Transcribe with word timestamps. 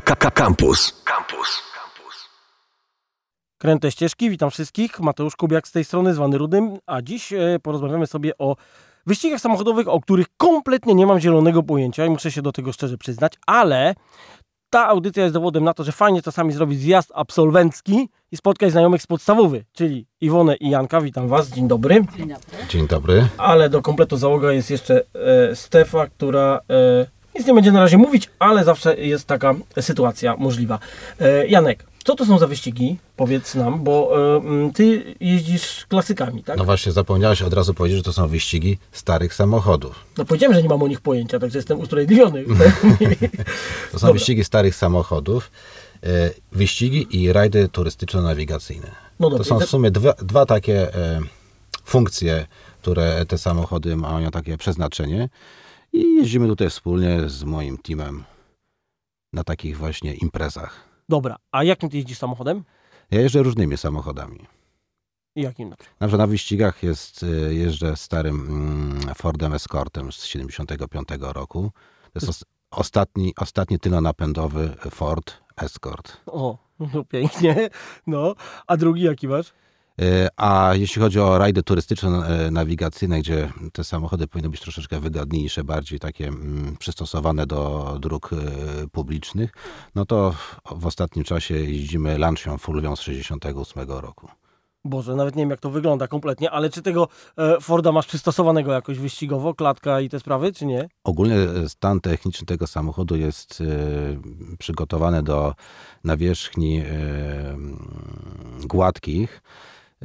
Campus. 0.00 1.02
Campus. 1.04 1.62
Kręte 3.58 3.90
ścieżki, 3.90 4.30
witam 4.30 4.50
wszystkich. 4.50 5.00
Mateusz 5.00 5.36
Kubiak 5.36 5.68
z 5.68 5.72
tej 5.72 5.84
strony, 5.84 6.14
zwany 6.14 6.38
Rudym, 6.38 6.78
a 6.86 7.02
dziś 7.02 7.32
e, 7.32 7.58
porozmawiamy 7.62 8.06
sobie 8.06 8.32
o 8.38 8.56
wyścigach 9.06 9.40
samochodowych, 9.40 9.88
o 9.88 10.00
których 10.00 10.26
kompletnie 10.36 10.94
nie 10.94 11.06
mam 11.06 11.20
zielonego 11.20 11.62
pojęcia 11.62 12.06
i 12.06 12.10
muszę 12.10 12.30
się 12.30 12.42
do 12.42 12.52
tego 12.52 12.72
szczerze 12.72 12.98
przyznać, 12.98 13.32
ale 13.46 13.94
ta 14.70 14.86
audycja 14.86 15.22
jest 15.22 15.34
dowodem 15.34 15.64
na 15.64 15.74
to, 15.74 15.84
że 15.84 15.92
fajnie 15.92 16.22
czasami 16.22 16.52
zrobić 16.52 16.80
zjazd 16.80 17.12
absolwencki 17.14 18.08
i 18.32 18.36
spotkać 18.36 18.72
znajomych 18.72 19.02
z 19.02 19.06
podstawowy, 19.06 19.64
czyli 19.72 20.06
Iwonę 20.20 20.56
i 20.56 20.70
Janka. 20.70 21.00
Witam 21.00 21.28
Was, 21.28 21.48
dzień 21.48 21.68
dobry. 21.68 21.94
Dzień 22.16 22.28
dobry. 22.28 22.66
Dzień 22.68 22.88
dobry. 22.88 23.28
Ale 23.38 23.70
do 23.70 23.82
kompletu 23.82 24.16
załoga 24.16 24.52
jest 24.52 24.70
jeszcze 24.70 25.02
e, 25.50 25.56
Stefa, 25.56 26.06
która 26.06 26.60
e, 26.70 27.17
nic 27.38 27.46
nie 27.46 27.54
będzie 27.54 27.72
na 27.72 27.80
razie 27.80 27.98
mówić, 27.98 28.30
ale 28.38 28.64
zawsze 28.64 28.96
jest 28.96 29.26
taka 29.26 29.54
sytuacja 29.80 30.36
możliwa. 30.36 30.78
E, 31.20 31.46
Janek, 31.46 31.84
co 32.04 32.14
to 32.14 32.26
są 32.26 32.38
za 32.38 32.46
wyścigi? 32.46 32.96
Powiedz 33.16 33.54
nam, 33.54 33.84
bo 33.84 34.14
e, 34.36 34.72
ty 34.72 35.14
jeździsz 35.20 35.86
klasykami, 35.88 36.44
tak? 36.44 36.58
No 36.58 36.64
właśnie, 36.64 36.92
zapomniałeś 36.92 37.42
od 37.42 37.54
razu 37.54 37.74
powiedzieć, 37.74 37.96
że 37.98 38.02
to 38.02 38.12
są 38.12 38.28
wyścigi 38.28 38.78
starych 38.92 39.34
samochodów. 39.34 40.04
No 40.18 40.24
powiedziałem, 40.24 40.54
że 40.54 40.62
nie 40.62 40.68
mam 40.68 40.82
o 40.82 40.88
nich 40.88 41.00
pojęcia, 41.00 41.38
także 41.38 41.58
jestem 41.58 41.80
usprawiedliwiony. 41.80 42.44
To 43.92 43.98
są 43.98 44.06
Dobra. 44.06 44.12
wyścigi 44.12 44.44
starych 44.44 44.74
samochodów, 44.74 45.50
e, 46.02 46.30
wyścigi 46.52 47.06
i 47.10 47.32
rajdy 47.32 47.68
turystyczno-nawigacyjne. 47.68 48.90
No 49.20 49.30
to 49.30 49.38
dobra, 49.38 49.44
są 49.44 49.66
w 49.66 49.70
sumie 49.70 49.90
dwa, 49.90 50.12
dwa 50.12 50.46
takie 50.46 50.88
funkcje, 51.84 52.46
które 52.82 53.26
te 53.26 53.38
samochody 53.38 53.96
mają 53.96 54.30
takie 54.30 54.56
przeznaczenie. 54.56 55.28
I 55.92 56.14
jeździmy 56.14 56.46
tutaj 56.48 56.70
wspólnie 56.70 57.28
z 57.28 57.44
moim 57.44 57.78
teamem 57.78 58.24
na 59.32 59.44
takich 59.44 59.76
właśnie 59.76 60.14
imprezach. 60.14 60.88
Dobra, 61.08 61.36
a 61.52 61.64
jakim 61.64 61.88
ty 61.88 61.96
jeździsz 61.96 62.18
samochodem? 62.18 62.64
Ja 63.10 63.20
jeżdżę 63.20 63.42
różnymi 63.42 63.76
samochodami. 63.76 64.46
I 65.36 65.42
jakim? 65.42 65.68
na 65.68 65.76
przykład? 65.76 66.00
Na 66.00 66.06
przykład 66.06 66.18
na 66.18 66.26
wyścigach 66.26 66.82
jest, 66.82 67.22
y, 67.22 67.54
jeżdżę 67.54 67.96
starym 67.96 68.46
mm, 68.48 69.14
Fordem 69.14 69.54
Escortem 69.54 70.12
z 70.12 70.24
75 70.24 71.08
roku. 71.20 71.70
To 72.02 72.10
jest 72.14 72.28
os, 72.28 72.44
ostatni, 72.70 73.32
ostatni 73.36 73.78
tylonapędowy 73.78 74.76
Ford 74.90 75.34
Escort. 75.56 76.16
O, 76.26 76.58
no 76.94 77.04
pięknie. 77.04 77.70
No, 78.06 78.34
a 78.66 78.76
drugi 78.76 79.02
jaki 79.02 79.28
masz? 79.28 79.52
Y, 80.02 80.28
A 80.36 80.70
jeśli 80.74 81.02
chodzi 81.02 81.20
o 81.20 81.38
rajdy 81.38 81.62
turystyczno-nawigacyjne, 81.62 83.18
gdzie 83.18 83.52
te 83.72 83.84
samochody 83.84 84.26
powinny 84.26 84.50
być 84.50 84.60
troszeczkę 84.60 85.00
wygodniejsze, 85.00 85.64
bardziej 85.64 85.98
takie 85.98 86.26
mm, 86.26 86.76
przystosowane 86.78 87.46
do 87.46 87.96
dróg 88.00 88.30
y, 88.32 88.88
publicznych, 88.88 89.50
no 89.94 90.06
to 90.06 90.34
w 90.76 90.86
ostatnim 90.86 91.24
czasie 91.24 91.54
jeździmy 91.54 92.18
Lancią 92.18 92.58
Fulvią 92.58 92.96
z 92.96 93.00
68 93.00 93.88
roku. 93.88 94.28
Boże, 94.84 95.14
nawet 95.14 95.36
nie 95.36 95.42
wiem 95.42 95.50
jak 95.50 95.60
to 95.60 95.70
wygląda 95.70 96.08
kompletnie, 96.08 96.50
ale 96.50 96.70
czy 96.70 96.82
tego 96.82 97.08
e, 97.36 97.60
Forda 97.60 97.92
masz 97.92 98.06
przystosowanego 98.06 98.72
jakoś 98.72 98.98
wyścigowo, 98.98 99.54
klatka 99.54 100.00
i 100.00 100.08
te 100.08 100.20
sprawy, 100.20 100.52
czy 100.52 100.66
nie? 100.66 100.88
Ogólnie 101.04 101.36
stan 101.68 102.00
techniczny 102.00 102.46
tego 102.46 102.66
samochodu 102.66 103.16
jest 103.16 103.60
e, 103.60 103.64
przygotowany 104.58 105.22
do 105.22 105.54
nawierzchni 106.04 106.78
e, 106.78 106.84
gładkich. 108.64 109.42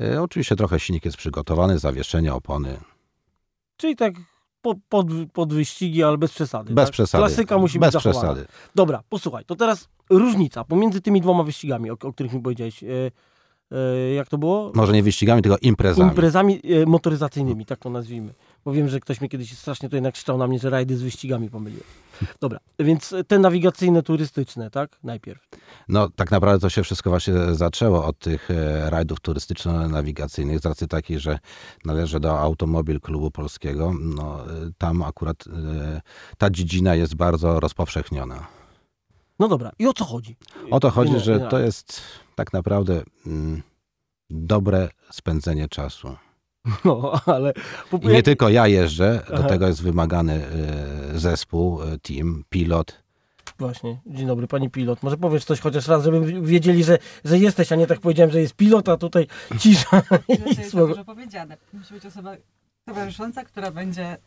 E, 0.01 0.21
oczywiście 0.21 0.55
trochę 0.55 0.79
silnik 0.79 1.05
jest 1.05 1.17
przygotowany, 1.17 1.79
zawieszenie, 1.79 2.33
opony. 2.33 2.77
Czyli 3.77 3.95
tak 3.95 4.13
po, 4.61 4.75
pod, 4.89 5.07
pod 5.33 5.53
wyścigi, 5.53 6.03
ale 6.03 6.17
bez 6.17 6.31
przesady. 6.31 6.73
Bez 6.73 6.85
tak? 6.85 6.93
przesady. 6.93 7.21
Klasyka 7.21 7.57
musi 7.57 7.79
Bez 7.79 7.93
być 7.93 8.03
zachowana. 8.03 8.33
przesady. 8.33 8.53
Dobra, 8.75 9.03
posłuchaj, 9.09 9.45
to 9.45 9.55
teraz 9.55 9.89
różnica 10.09 10.63
pomiędzy 10.63 11.01
tymi 11.01 11.21
dwoma 11.21 11.43
wyścigami, 11.43 11.91
o, 11.91 11.93
o 12.03 12.13
których 12.13 12.33
mi 12.33 12.41
powiedziałeś. 12.41 12.83
E, 12.83 12.87
e, 13.71 14.13
jak 14.13 14.27
to 14.29 14.37
było? 14.37 14.71
Może 14.75 14.93
nie 14.93 15.03
wyścigami, 15.03 15.41
tylko 15.41 15.57
imprezami. 15.61 16.09
Imprezami 16.09 16.61
e, 16.63 16.85
motoryzacyjnymi, 16.85 17.65
tak 17.65 17.79
to 17.79 17.89
nazwijmy. 17.89 18.33
Bo 18.65 18.71
wiem, 18.71 18.89
że 18.89 18.99
ktoś 18.99 19.21
mnie 19.21 19.29
kiedyś 19.29 19.57
strasznie 19.57 19.89
tutaj 19.89 20.01
nakrzyczał 20.01 20.37
na 20.37 20.47
mnie, 20.47 20.59
że 20.59 20.69
rajdy 20.69 20.97
z 20.97 21.01
wyścigami 21.01 21.49
pomyliłem. 21.49 21.85
Dobra, 22.41 22.59
więc 22.79 23.13
te 23.27 23.39
nawigacyjne, 23.39 24.03
turystyczne, 24.03 24.69
tak? 24.71 24.99
Najpierw. 25.03 25.47
No 25.89 26.09
tak 26.09 26.31
naprawdę 26.31 26.59
to 26.59 26.69
się 26.69 26.83
wszystko 26.83 27.09
właśnie 27.09 27.33
zaczęło 27.51 28.05
od 28.05 28.19
tych 28.19 28.51
e, 28.51 28.89
rajdów 28.89 29.19
turystyczno-nawigacyjnych 29.21 30.59
z 30.59 30.65
racji 30.65 30.87
takiej, 30.87 31.19
że 31.19 31.39
należę 31.85 32.19
do 32.19 32.39
Automobil 32.39 32.99
Klubu 32.99 33.31
Polskiego. 33.31 33.93
No, 33.99 34.45
e, 34.45 34.49
tam 34.77 35.01
akurat 35.01 35.43
e, 35.47 36.01
ta 36.37 36.49
dziedzina 36.49 36.95
jest 36.95 37.15
bardzo 37.15 37.59
rozpowszechniona. 37.59 38.47
No 39.39 39.47
dobra, 39.47 39.71
i 39.79 39.87
o 39.87 39.93
co 39.93 40.05
chodzi? 40.05 40.35
O 40.71 40.79
to 40.79 40.91
chodzi, 40.91 41.11
Nie, 41.11 41.19
że 41.19 41.39
nie. 41.39 41.47
to 41.47 41.59
jest 41.59 42.01
tak 42.35 42.53
naprawdę 42.53 43.03
mm, 43.25 43.61
dobre 44.29 44.89
spędzenie 45.11 45.67
czasu. 45.67 46.15
No, 46.85 47.21
ale... 47.25 47.53
I 48.01 48.07
nie 48.07 48.23
tylko 48.23 48.49
ja 48.49 48.67
jeżdżę, 48.67 49.21
do 49.29 49.37
Aha. 49.37 49.49
tego 49.49 49.67
jest 49.67 49.83
wymagany 49.83 50.33
e, 50.33 51.19
zespół, 51.19 51.81
e, 51.81 51.99
team, 51.99 52.43
pilot. 52.49 53.03
Właśnie, 53.59 54.01
dzień 54.05 54.27
dobry, 54.27 54.47
pani 54.47 54.69
pilot. 54.69 55.03
Może 55.03 55.17
powiesz 55.17 55.45
coś 55.45 55.59
chociaż 55.59 55.87
raz, 55.87 56.03
żeby 56.03 56.41
wiedzieli, 56.41 56.83
że, 56.83 56.97
że 57.25 57.37
jesteś, 57.37 57.71
a 57.71 57.75
nie 57.75 57.87
tak 57.87 57.99
powiedziałem, 57.99 58.31
że 58.31 58.41
jest 58.41 58.55
pilot, 58.55 58.89
a 58.89 58.97
tutaj 58.97 59.27
cisza 59.59 60.01
i 60.27 60.57
jest 60.57 60.71
słowo. 60.71 60.87
dobrze 60.87 61.05
powiedziane. 61.05 61.57
Musi 61.73 61.93
być 61.93 62.05
osoba 62.05 62.35
towarzysząca, 62.85 63.43
która 63.43 63.71
będzie 63.71 64.17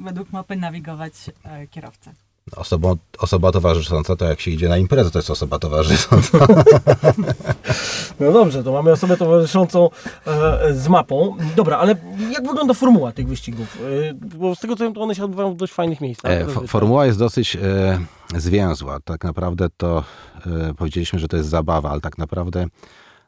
według 0.00 0.32
mapy 0.32 0.56
nawigować 0.56 1.12
e, 1.44 1.66
kierowcę. 1.66 2.14
Osobą, 2.56 2.96
osoba 3.18 3.52
towarzysząca 3.52 4.16
to 4.16 4.24
jak 4.24 4.40
się 4.40 4.50
idzie 4.50 4.68
na 4.68 4.76
imprezę, 4.76 5.10
to 5.10 5.18
jest 5.18 5.30
osoba 5.30 5.58
towarzysząca. 5.58 6.38
No 8.20 8.32
dobrze, 8.32 8.64
to 8.64 8.72
mamy 8.72 8.92
osobę 8.92 9.16
towarzyszącą 9.16 9.90
e, 10.26 10.74
z 10.74 10.88
mapą. 10.88 11.36
Dobra, 11.56 11.78
ale 11.78 11.94
jak 12.30 12.46
wygląda 12.46 12.74
formuła 12.74 13.12
tych 13.12 13.28
wyścigów? 13.28 13.78
E, 14.10 14.14
bo 14.14 14.54
z 14.54 14.60
tego 14.60 14.76
co 14.76 14.84
wiem, 14.84 14.94
to 14.94 15.00
one 15.00 15.14
się 15.14 15.24
odbywają 15.24 15.52
w 15.52 15.56
dość 15.56 15.72
fajnych 15.72 16.00
miejscach. 16.00 16.32
E. 16.32 16.46
Formuła 16.66 17.06
jest 17.06 17.18
dosyć 17.18 17.56
e, 17.56 18.00
zwięzła. 18.36 19.00
Tak 19.00 19.24
naprawdę 19.24 19.68
to 19.76 20.04
e, 20.46 20.74
powiedzieliśmy, 20.74 21.18
że 21.18 21.28
to 21.28 21.36
jest 21.36 21.48
zabawa, 21.48 21.90
ale 21.90 22.00
tak 22.00 22.18
naprawdę 22.18 22.66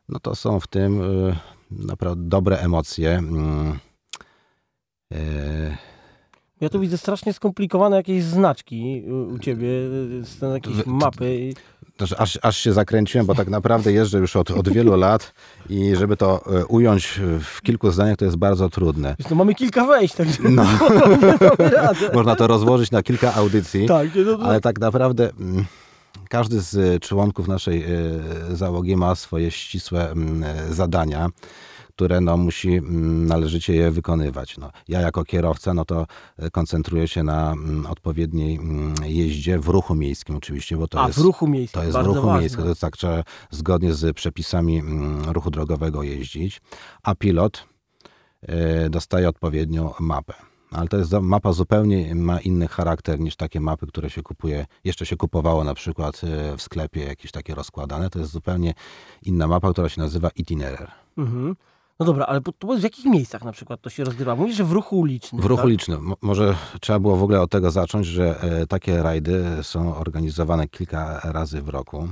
no 0.08 0.20
to 0.20 0.34
są 0.34 0.60
w 0.60 0.66
tym 0.66 1.02
e, 1.02 1.36
naprawdę 1.70 2.24
dobre 2.28 2.58
emocje. 2.58 3.22
E, 5.12 5.76
Ja 6.60 6.68
tu 6.68 6.80
widzę 6.80 6.98
strasznie 6.98 7.32
skomplikowane 7.32 7.96
jakieś 7.96 8.24
znaczki 8.24 9.02
u, 9.06 9.34
u 9.34 9.38
ciebie, 9.38 9.68
e, 10.20 10.24
z 10.24 10.40
jakieś 10.54 10.86
mapy. 10.86 11.52
aż, 12.18 12.38
aż 12.42 12.56
się 12.56 12.72
zakręciłem, 12.72 13.26
bo 13.26 13.34
tak 13.34 13.48
naprawdę 13.48 13.92
jeżdżę 13.92 14.18
już 14.18 14.36
od, 14.36 14.50
od 14.50 14.68
wielu 14.68 14.96
lat 14.96 15.32
i 15.68 15.96
żeby 15.96 16.16
to 16.16 16.40
e, 16.60 16.66
ująć 16.66 17.20
w 17.40 17.62
kilku 17.62 17.90
zdaniach, 17.90 18.16
to 18.16 18.24
jest 18.24 18.36
bardzo 18.36 18.68
trudne. 18.70 19.14
Zresztą 19.18 19.34
mamy 19.34 19.54
kilka 19.54 19.84
wejść, 19.86 20.14
także 20.14 20.38
No. 20.42 20.64
Można 22.14 22.36
to 22.36 22.46
rozłożyć 22.46 22.90
na 22.90 23.02
kilka 23.02 23.34
audycji. 23.34 23.86
Tak, 23.86 24.14
nie, 24.14 24.22
no, 24.22 24.36
no, 24.38 24.44
Ale 24.44 24.60
tak 24.60 24.80
naprawdę 24.80 25.30
mm, 25.40 25.64
każdy 26.28 26.60
z 26.60 27.02
członków 27.02 27.48
naszej 27.48 27.84
załogi 28.52 28.96
ma 28.96 29.14
swoje 29.14 29.50
ścisłe 29.50 30.10
mm, 30.10 30.44
zadania, 30.74 31.28
które 32.00 32.20
no, 32.20 32.36
musi 32.36 32.68
mm, 32.74 33.26
należycie 33.26 33.74
je 33.74 33.90
wykonywać. 33.90 34.58
No, 34.58 34.70
ja 34.88 35.00
jako 35.00 35.24
kierowca 35.24 35.74
no, 35.74 35.84
to 35.84 36.06
e, 36.38 36.50
koncentruję 36.50 37.08
się 37.08 37.22
na 37.22 37.52
mm, 37.52 37.86
odpowiedniej 37.86 38.56
mm, 38.56 38.94
jeździe 39.04 39.58
w 39.58 39.68
ruchu 39.68 39.94
miejskim 39.94 40.36
oczywiście, 40.36 40.76
bo 40.76 40.88
to 40.88 41.02
a 41.02 41.06
jest... 41.06 41.18
w 41.18 41.22
ruchu 41.22 41.46
miejskim. 41.46 41.80
To 41.80 41.86
jest 41.86 41.98
w 41.98 42.06
ruchu 42.06 42.26
ważne. 42.26 42.40
miejskim, 42.40 42.62
to 42.62 42.68
jest 42.68 42.80
tak, 42.80 42.96
trzeba 42.96 43.22
zgodnie 43.50 43.94
z 43.94 44.16
przepisami 44.16 44.82
ruchu 45.26 45.50
drogowego 45.50 46.02
jeździć, 46.02 46.60
a 47.02 47.14
pilot 47.14 47.66
e, 48.42 48.90
dostaje 48.90 49.28
odpowiednią 49.28 49.92
mapę. 50.00 50.34
Ale 50.70 50.88
to 50.88 50.96
jest 50.96 51.12
mapa 51.12 51.52
zupełnie 51.52 52.14
ma 52.14 52.40
inny 52.40 52.68
charakter 52.68 53.20
niż 53.20 53.36
takie 53.36 53.60
mapy, 53.60 53.86
które 53.86 54.10
się 54.10 54.22
kupuje, 54.22 54.66
jeszcze 54.84 55.06
się 55.06 55.16
kupowało 55.16 55.64
na 55.64 55.74
przykład 55.74 56.20
e, 56.24 56.56
w 56.56 56.62
sklepie, 56.62 57.04
jakieś 57.04 57.32
takie 57.32 57.54
rozkładane. 57.54 58.10
To 58.10 58.18
jest 58.18 58.32
zupełnie 58.32 58.74
inna 59.22 59.46
mapa, 59.46 59.72
która 59.72 59.88
się 59.88 60.00
nazywa 60.00 60.30
itinerar. 60.36 60.90
Mhm. 61.18 61.56
No 62.00 62.06
dobra, 62.06 62.26
ale 62.26 62.40
to 62.40 62.66
w 62.76 62.82
jakich 62.82 63.04
miejscach 63.04 63.44
na 63.44 63.52
przykład 63.52 63.80
to 63.80 63.90
się 63.90 64.04
rozgrywa? 64.04 64.36
Mówisz, 64.36 64.56
że 64.56 64.64
w 64.64 64.72
ruchu 64.72 64.98
ulicznym. 64.98 65.42
W 65.42 65.44
ruchu 65.44 65.56
tak? 65.56 65.66
ulicznym. 65.66 66.02
Mo- 66.02 66.16
Może 66.22 66.56
trzeba 66.80 66.98
było 66.98 67.16
w 67.16 67.22
ogóle 67.22 67.40
od 67.40 67.50
tego 67.50 67.70
zacząć, 67.70 68.06
że 68.06 68.40
e, 68.42 68.66
takie 68.66 69.02
rajdy 69.02 69.44
są 69.62 69.96
organizowane 69.96 70.68
kilka 70.68 71.20
razy 71.24 71.62
w 71.62 71.68
roku. 71.68 72.08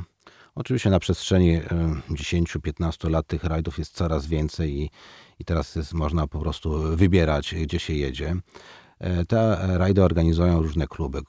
Oczywiście 0.54 0.90
na 0.90 0.98
przestrzeni 0.98 1.54
e, 1.54 1.62
10-15 2.10 3.10
lat 3.10 3.26
tych 3.26 3.44
rajdów 3.44 3.78
jest 3.78 3.94
coraz 3.94 4.26
więcej 4.26 4.80
i, 4.80 4.90
i 5.38 5.44
teraz 5.44 5.76
jest, 5.76 5.94
można 5.94 6.26
po 6.26 6.38
prostu 6.38 6.70
wybierać, 6.96 7.54
gdzie 7.54 7.78
się 7.78 7.94
jedzie. 7.94 8.36
E, 9.00 9.24
Te 9.24 9.58
rajdy 9.78 10.04
organizują 10.04 10.62
różne 10.62 10.86
kluby. 10.86 11.20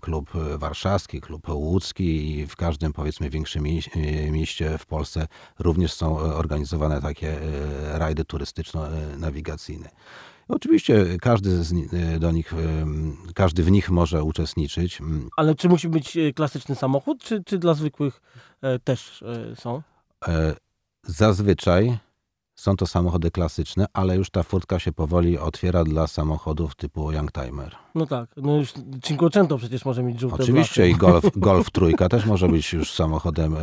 Klub 0.00 0.30
warszawski, 0.56 1.20
klub 1.20 1.48
łódzki 1.48 2.38
i 2.38 2.46
w 2.46 2.56
każdym 2.56 2.92
powiedzmy 2.92 3.30
większym 3.30 3.64
e, 3.66 4.30
mieście 4.30 4.78
w 4.78 4.86
Polsce 4.86 5.26
również 5.58 5.92
są 5.92 6.18
organizowane 6.18 7.02
takie 7.02 7.32
e, 7.42 7.98
rajdy 7.98 8.24
turystyczno-nawigacyjne. 8.24 9.88
Oczywiście 10.48 11.06
każdy 11.20 11.64
z, 11.64 11.74
do 12.20 12.30
nich, 12.30 12.54
każdy 13.34 13.62
w 13.62 13.70
nich 13.70 13.90
może 13.90 14.22
uczestniczyć. 14.22 15.00
Mm, 15.00 15.28
Ale 15.36 15.54
czy 15.54 15.68
musi 15.68 15.88
być 15.88 16.16
e, 16.16 16.32
klasyczny 16.32 16.74
samochód, 16.74 17.22
czy, 17.22 17.44
czy 17.44 17.58
dla 17.58 17.74
zwykłych 17.74 18.20
e, 18.62 18.78
też 18.78 19.22
e, 19.22 19.56
są? 19.56 19.82
E, 20.28 20.54
Zazwyczaj 21.06 21.98
są 22.62 22.76
to 22.76 22.86
samochody 22.86 23.30
klasyczne, 23.30 23.86
ale 23.92 24.16
już 24.16 24.30
ta 24.30 24.42
furtka 24.42 24.78
się 24.78 24.92
powoli 24.92 25.38
otwiera 25.38 25.84
dla 25.84 26.06
samochodów 26.06 26.74
typu 26.74 27.12
Youngtimer. 27.12 27.76
No 27.94 28.06
tak, 28.06 28.30
no 28.36 28.56
już 28.56 28.72
Cinquecento 29.02 29.58
przecież 29.58 29.84
może 29.84 30.02
mieć 30.02 30.20
żółte 30.20 30.42
Oczywiście 30.42 30.82
blachy. 30.82 30.96
i 30.96 30.96
Golf, 30.96 31.24
Golf 31.48 31.70
trójka 31.70 32.08
też 32.08 32.26
może 32.26 32.48
być 32.48 32.72
już 32.72 32.92
samochodem 32.92 33.56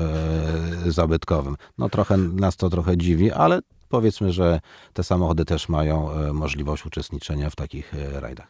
e, 0.88 0.92
zabytkowym. 0.92 1.56
No 1.78 1.90
trochę 1.90 2.18
nas 2.18 2.58
to 2.58 2.70
trochę 2.70 2.98
dziwi, 2.98 3.32
ale 3.32 3.60
powiedzmy, 3.90 4.32
że 4.32 4.60
te 4.94 5.04
samochody 5.04 5.46
też 5.46 5.70
mają 5.70 6.12
e, 6.12 6.34
możliwość 6.34 6.86
uczestniczenia 6.86 7.50
w 7.50 7.56
takich 7.56 7.94
e, 7.94 8.20
rajdach. 8.20 8.48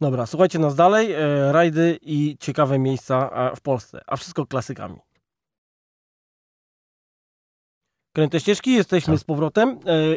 Dobra, 0.00 0.26
słuchajcie 0.26 0.58
nas 0.58 0.74
dalej. 0.74 1.12
E, 1.12 1.52
rajdy 1.52 1.98
i 2.02 2.36
ciekawe 2.40 2.78
miejsca 2.78 3.30
w 3.56 3.60
Polsce, 3.60 4.00
a 4.06 4.16
wszystko 4.16 4.46
klasykami. 4.46 5.05
Kręte 8.16 8.40
ścieżki, 8.40 8.72
jesteśmy 8.72 9.14
Tak. 9.14 9.20
z 9.20 9.24
powrotem 9.24 9.68
e, 9.68 9.76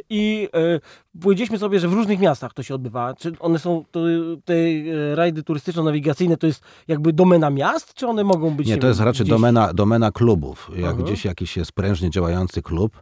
i 0.10 0.48
e, 0.54 0.80
powiedzieliśmy 1.22 1.57
sobie, 1.60 1.80
że 1.80 1.88
w 1.88 1.94
różnych 1.94 2.19
miastach 2.19 2.54
to 2.54 2.63
się 2.63 2.75
odbywa. 2.75 3.13
Czy 3.13 3.31
one 3.40 3.60
są, 3.60 3.86
to, 3.92 4.00
te 4.46 4.54
e, 4.54 5.16
rajdy 5.16 5.44
turystyczno-nawigacyjne 5.44 6.38
to 6.38 6.48
jest 6.48 6.63
jakby 6.88 7.13
domena 7.13 7.50
miast, 7.50 7.94
czy 7.94 8.07
one 8.07 8.24
mogą 8.24 8.51
być 8.56 8.68
Nie, 8.68 8.78
to 8.78 8.88
jest 8.88 9.00
raczej 9.00 9.25
gdzieś- 9.25 9.30
domena, 9.30 9.74
domena 9.74 10.12
klubów. 10.12 10.72
Jak 10.75 10.94
Aha. 10.94 11.04
gdzieś 11.04 11.25
jakiś 11.25 11.57
jest 11.57 11.72
prężnie 11.72 12.10
działający 12.10 12.62
klub, 12.62 13.01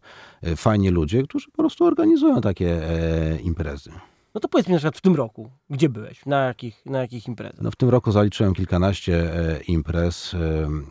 fajni 0.56 0.90
ludzie, 0.90 1.24
którzy 1.24 1.52
po 1.52 1.58
prostu 1.58 1.86
organizują 1.86 2.42
takie 2.42 2.90
e, 2.90 3.38
imprezy. 3.40 3.92
No 4.36 4.42
to 4.42 4.48
powiedz 4.48 4.68
mi 4.68 4.74
na 4.74 4.78
przykład 4.80 4.98
w 4.98 5.02
tym 5.02 5.16
roku, 5.16 5.50
gdzie 5.70 5.90
byłeś, 5.90 6.26
na 6.26 6.40
jakich, 6.46 6.86
na 6.86 7.00
jakich 7.02 7.28
imprezach? 7.28 7.62
No 7.62 7.72
w 7.72 7.76
tym 7.76 7.90
roku 7.90 8.12
zaliczyłem 8.12 8.54
kilkanaście 8.54 9.34
e, 9.34 9.60
imprez. 9.68 10.34
e, 10.34 10.38
mm, 10.38 10.86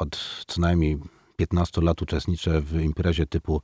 Od 0.00 0.44
co 0.46 0.60
najmniej 0.60 0.98
15 1.38 1.80
lat 1.80 2.02
uczestniczę 2.02 2.60
w 2.60 2.80
imprezie 2.80 3.26
typu 3.26 3.62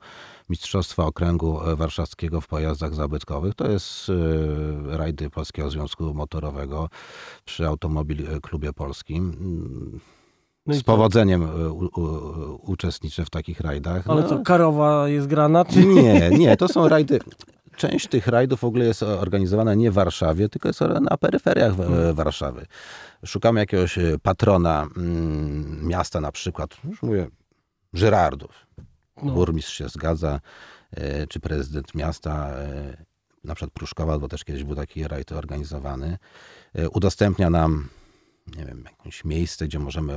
Mistrzostwa 0.49 1.05
Okręgu 1.05 1.59
Warszawskiego 1.75 2.41
w 2.41 2.47
pojazdach 2.47 2.93
zabytkowych. 2.93 3.55
To 3.55 3.71
jest 3.71 4.09
e, 4.09 4.97
rajdy 4.97 5.29
Polskiego 5.29 5.69
Związku 5.69 6.13
Motorowego 6.13 6.89
przy 7.45 7.67
Automobil 7.67 8.41
Klubie 8.41 8.73
Polskim. 8.73 9.35
No 10.65 10.73
Z 10.73 10.83
powodzeniem 10.83 11.43
e, 11.43 11.69
u, 11.69 11.85
u, 11.85 12.71
uczestniczę 12.71 13.25
w 13.25 13.29
takich 13.29 13.59
rajdach. 13.59 14.07
Ale 14.07 14.21
No, 14.21 14.29
co, 14.29 14.39
karowa 14.39 15.09
jest 15.09 15.27
grana, 15.27 15.65
czy 15.65 15.85
Nie, 15.85 16.29
nie, 16.29 16.57
to 16.57 16.67
są 16.67 16.89
rajdy. 16.89 17.19
Część 17.77 18.07
tych 18.07 18.27
rajdów 18.27 18.59
w 18.59 18.63
ogóle 18.63 18.85
jest 18.85 19.03
organizowana 19.03 19.73
nie 19.73 19.91
w 19.91 19.93
Warszawie, 19.93 20.49
tylko 20.49 20.69
jest 20.69 20.81
na 20.81 21.17
peryferiach 21.17 21.73
e, 21.79 22.13
Warszawy. 22.13 22.65
Szukamy 23.25 23.59
jakiegoś 23.59 23.99
patrona 24.21 24.87
mm, 24.97 25.87
miasta 25.87 26.21
na 26.21 26.31
przykład, 26.31 26.77
już 26.89 27.01
mówię, 27.01 27.27
Żyrardów. 27.95 28.65
No. 29.23 29.33
Burmistrz 29.33 29.77
się 29.77 29.89
zgadza, 29.89 30.39
e, 30.91 31.27
czy 31.27 31.39
prezydent 31.39 31.95
miasta, 31.95 32.49
e, 32.49 32.97
na 33.43 33.55
przykład 33.55 33.73
Pruszkowa, 33.73 34.19
bo 34.19 34.27
też 34.27 34.43
kiedyś 34.43 34.63
był 34.63 34.75
taki 34.75 35.07
rajd 35.07 35.31
organizowany, 35.31 36.17
e, 36.73 36.89
udostępnia 36.89 37.49
nam, 37.49 37.89
nie 38.57 38.65
wiem, 38.65 38.85
jakieś 38.97 39.25
miejsce, 39.25 39.65
gdzie 39.65 39.79
możemy 39.79 40.13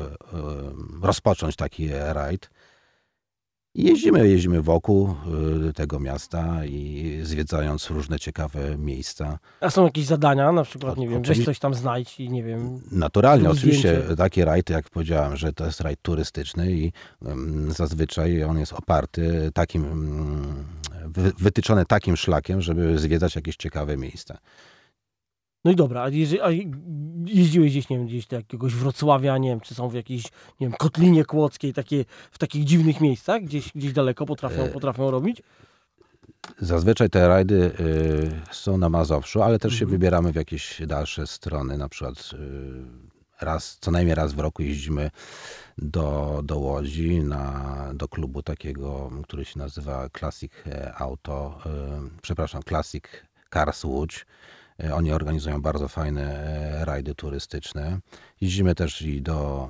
rozpocząć 1.03 1.57
taki 1.57 1.89
rajd. 1.93 2.51
Jeździmy, 3.83 4.29
jeździmy 4.29 4.63
wokół 4.63 5.15
y, 5.69 5.73
tego 5.73 6.01
miasta 6.01 6.65
i 6.65 7.21
zwiedzając 7.23 7.91
różne 7.91 8.19
ciekawe 8.19 8.79
miejsca. 8.79 9.39
A 9.61 9.71
są 9.71 9.85
jakieś 9.85 10.05
zadania, 10.05 10.53
na 10.53 10.65
przykład, 10.65 10.99
O- 10.99 11.01
nie 11.01 11.09
wiem, 11.09 11.23
weź 11.23 11.45
coś 11.45 11.59
tam 11.59 11.75
znajdź 11.75 12.21
i 12.21 12.29
nie 12.31 12.43
wiem, 12.43 12.81
Naturalnie, 12.93 13.51
oczywiście 13.51 13.95
zdjęcie. 13.95 14.17
takie 14.17 14.45
rajdy, 14.45 14.73
jak 14.73 14.91
powiedziałem, 14.91 15.37
że 15.37 15.53
to 15.53 15.67
jest 15.67 15.81
rajd 15.81 16.03
turystyczny 16.03 16.73
i 16.73 16.93
ym, 17.27 17.73
zazwyczaj 17.77 18.45
on 18.45 18.59
jest 18.59 18.73
oparty 18.73 19.51
takim, 19.55 19.85
wy, 21.07 21.33
wytyczony 21.39 21.85
takim 21.87 22.17
szlakiem, 22.17 22.61
żeby 22.63 22.99
zwiedzać 22.99 23.37
jakieś 23.37 23.57
ciekawe 23.57 23.97
miejsca. 23.97 24.39
No 25.65 25.71
i 25.71 25.77
dobra, 25.77 26.03
a, 26.03 26.09
jeździ, 26.09 26.41
a 26.41 26.49
jeździłeś 27.27 27.71
gdzieś, 27.71 27.89
nie 27.89 27.99
wiem, 27.99 28.07
gdzieś 28.07 28.27
do 28.27 28.37
jakiegoś 28.37 28.75
Wrocławia, 28.75 29.39
nie 29.39 29.49
wiem, 29.49 29.61
czy 29.61 29.75
są 29.75 29.89
w 29.89 29.95
jakiejś, 29.95 30.23
nie 30.61 30.67
wiem, 30.67 30.73
Kotlinie 30.79 31.25
Kłodzkiej, 31.25 31.73
takie, 31.73 32.05
w 32.31 32.39
takich 32.39 32.65
dziwnych 32.65 33.01
miejscach, 33.01 33.43
gdzieś, 33.43 33.73
gdzieś 33.73 33.93
daleko 33.93 34.27
potrafią, 34.27 34.63
E, 34.63 34.69
potrafią 34.69 35.11
robić? 35.11 35.43
Zazwyczaj 36.59 37.11
te 37.11 37.29
rajdy 37.29 37.71
y, 37.81 38.55
są 38.55 38.79
na 38.79 38.89
Mazowszu, 38.89 39.43
ale 39.43 39.59
też 39.59 39.73
się 39.73 39.85
Mhm. 39.85 39.91
wybieramy 39.91 40.33
w 40.33 40.37
jakieś 40.37 40.83
dalsze 40.87 41.27
strony. 41.27 41.79
Na 41.79 41.89
przykład 41.89 42.31
y, 42.33 42.37
raz, 43.41 43.79
co 43.81 43.91
najmniej 43.91 44.15
raz 44.15 44.33
w 44.33 44.39
roku 44.39 44.63
jeździmy 44.63 45.11
do, 45.79 46.41
do 46.45 46.59
Łodzi, 46.59 47.21
na, 47.21 47.75
do 47.95 48.09
klubu 48.09 48.43
takiego, 48.43 49.11
który 49.25 49.45
się 49.45 49.59
nazywa 49.59 50.09
Classic 50.19 50.53
Auto, 50.99 51.59
y, 51.67 52.21
przepraszam, 52.23 52.63
Classic 52.63 53.05
Cars 53.55 53.85
Łódź. 53.85 54.27
Y, 54.85 54.95
Oni 54.95 55.13
organizują 55.13 55.63
bardzo 55.63 55.89
fajne 55.89 56.23
e, 56.23 56.85
rajdy 56.85 57.15
turystyczne. 57.15 57.99
Jeździmy 58.41 58.75
też 58.75 59.03
i 59.03 59.23
do 59.23 59.69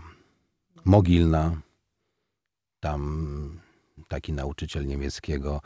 Mogilna. 0.84 1.60
Tam 2.81 3.60
taki 4.08 4.32
nauczyciel 4.32 4.87
niemieckiego, 4.87 5.60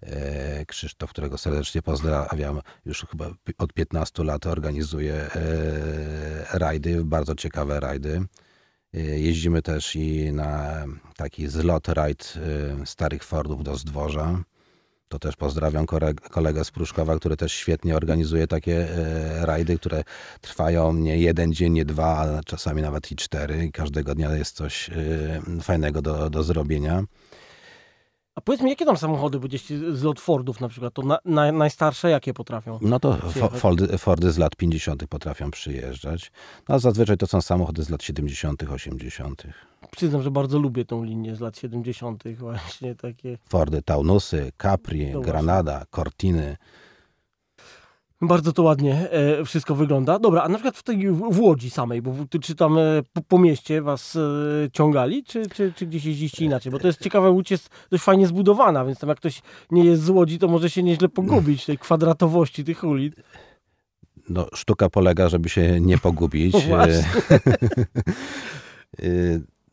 e, 0.00 0.66
Krzysztof, 0.66 1.10
którego 1.10 1.38
serdecznie 1.38 1.82
pozdrawiam, 1.82 2.60
już 2.84 3.06
chyba 3.10 3.30
od 3.58 3.72
15 3.72 4.24
lat 4.24 4.46
organizuje 4.46 5.14
e, 5.14 6.58
rajdy, 6.58 7.04
bardzo 7.04 7.34
ciekawe 7.34 7.80
rajdy. 7.80 8.22
E, 8.94 9.00
Jeździmy 9.00 9.62
też 9.62 9.96
i 9.96 10.32
na 10.32 10.84
taki 11.16 11.48
zlot 11.48 11.88
rajd 11.88 12.34
e, 12.82 12.86
starych 12.86 13.24
Fordów 13.24 13.64
do 13.64 13.76
Zdworza. 13.76 14.42
To 15.08 15.18
też 15.18 15.36
pozdrawiam 15.36 15.86
kolegę 16.30 16.64
z 16.64 16.70
Pruszkowa, 16.70 17.16
który 17.16 17.36
też 17.36 17.52
świetnie 17.52 17.96
organizuje 17.96 18.46
takie 18.46 18.88
e, 18.90 19.46
rajdy, 19.46 19.78
które 19.78 20.04
trwają 20.40 20.92
nie 20.92 21.18
jeden 21.18 21.52
dzień, 21.52 21.72
nie 21.72 21.84
dwa, 21.84 22.16
ale 22.16 22.40
czasami 22.46 22.82
nawet 22.82 23.12
i 23.12 23.16
cztery. 23.16 23.64
I 23.64 23.72
każdego 23.72 24.14
dnia 24.14 24.34
jest 24.34 24.56
coś 24.56 24.90
e, 24.90 25.62
fajnego 25.62 26.02
do, 26.02 26.30
do 26.30 26.42
zrobienia. 26.42 27.04
A 28.36 28.40
powiedz 28.40 28.62
mi, 28.62 28.70
jakie 28.70 28.84
tam 28.84 28.96
samochody, 28.96 29.40
bo 29.40 29.48
gdzieś 29.48 29.66
z 29.92 30.02
lot 30.02 30.20
Fordów 30.20 30.60
na 30.60 30.68
przykład, 30.68 30.94
to 30.94 31.02
na, 31.02 31.18
na, 31.24 31.52
najstarsze 31.52 32.10
jakie 32.10 32.34
potrafią? 32.34 32.78
No 32.82 33.00
to. 33.00 33.16
Fordy, 33.50 33.98
Fordy 33.98 34.32
z 34.32 34.38
lat 34.38 34.56
50. 34.56 35.06
potrafią 35.06 35.50
przyjeżdżać. 35.50 36.32
No, 36.68 36.74
a 36.74 36.78
zazwyczaj 36.78 37.16
to 37.16 37.26
są 37.26 37.40
samochody 37.40 37.82
z 37.82 37.90
lat 37.90 38.02
70., 38.02 38.62
80. 38.62 39.42
Przyznam, 39.90 40.22
że 40.22 40.30
bardzo 40.30 40.58
lubię 40.58 40.84
tą 40.84 41.04
linię 41.04 41.36
z 41.36 41.40
lat 41.40 41.58
70. 41.58 42.24
właśnie 42.38 42.94
takie. 42.94 43.38
Fordy 43.48 43.82
Taunusy, 43.82 44.52
Capri, 44.62 45.12
No. 45.12 45.20
Granada, 45.20 45.84
Cortiny. 45.90 46.56
Bardzo 48.20 48.52
to 48.52 48.62
ładnie 48.62 49.10
e, 49.10 49.44
wszystko 49.44 49.74
wygląda. 49.74 50.18
Dobra, 50.18 50.42
a 50.42 50.48
na 50.48 50.54
przykład 50.54 50.76
w, 50.76 50.82
tej, 50.82 51.10
w 51.10 51.40
Łodzi 51.40 51.70
samej, 51.70 52.02
bo 52.02 52.14
ty, 52.30 52.38
czy 52.38 52.54
tam 52.54 52.78
e, 52.78 52.82
po, 53.12 53.22
po 53.22 53.38
mieście 53.38 53.82
was 53.82 54.16
e, 54.16 54.20
ciągali, 54.72 55.24
czy, 55.24 55.46
czy, 55.46 55.72
czy 55.76 55.86
gdzieś 55.86 56.04
jeździście 56.04 56.44
inaczej? 56.44 56.72
Bo 56.72 56.78
to 56.78 56.86
jest 56.86 57.00
ciekawe, 57.00 57.30
Łódź 57.30 57.50
jest 57.50 57.68
dość 57.90 58.04
fajnie 58.04 58.26
zbudowana, 58.26 58.84
więc 58.84 58.98
tam 58.98 59.08
jak 59.08 59.18
ktoś 59.18 59.42
nie 59.70 59.84
jest 59.84 60.02
z 60.02 60.10
Łodzi, 60.10 60.38
to 60.38 60.48
może 60.48 60.70
się 60.70 60.82
nieźle 60.82 61.08
pogubić 61.08 61.66
tej 61.66 61.78
kwadratowości 61.78 62.64
tych 62.64 62.84
ulic. 62.84 63.14
No, 64.28 64.46
sztuka 64.54 64.90
polega, 64.90 65.28
żeby 65.28 65.48
się 65.48 65.80
nie 65.80 65.98
pogubić. 65.98 66.54
No 66.68 66.78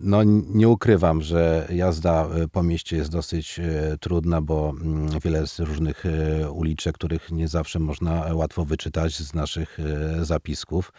No, 0.05 0.23
nie 0.53 0.69
ukrywam, 0.69 1.21
że 1.21 1.67
jazda 1.69 2.27
y, 2.43 2.47
po 2.47 2.63
mieście 2.63 2.97
jest 2.97 3.11
dosyć 3.11 3.59
y, 3.59 3.97
trudna, 3.99 4.41
bo 4.41 4.73
mm, 4.81 5.19
wiele 5.19 5.47
z 5.47 5.59
różnych 5.59 6.05
y, 6.05 6.51
uliczek, 6.51 6.95
których 6.95 7.31
nie 7.31 7.47
zawsze 7.47 7.79
można 7.79 8.33
łatwo 8.33 8.65
wyczytać 8.65 9.17
z 9.17 9.33
naszych 9.33 9.77
zapisków. 10.21 10.93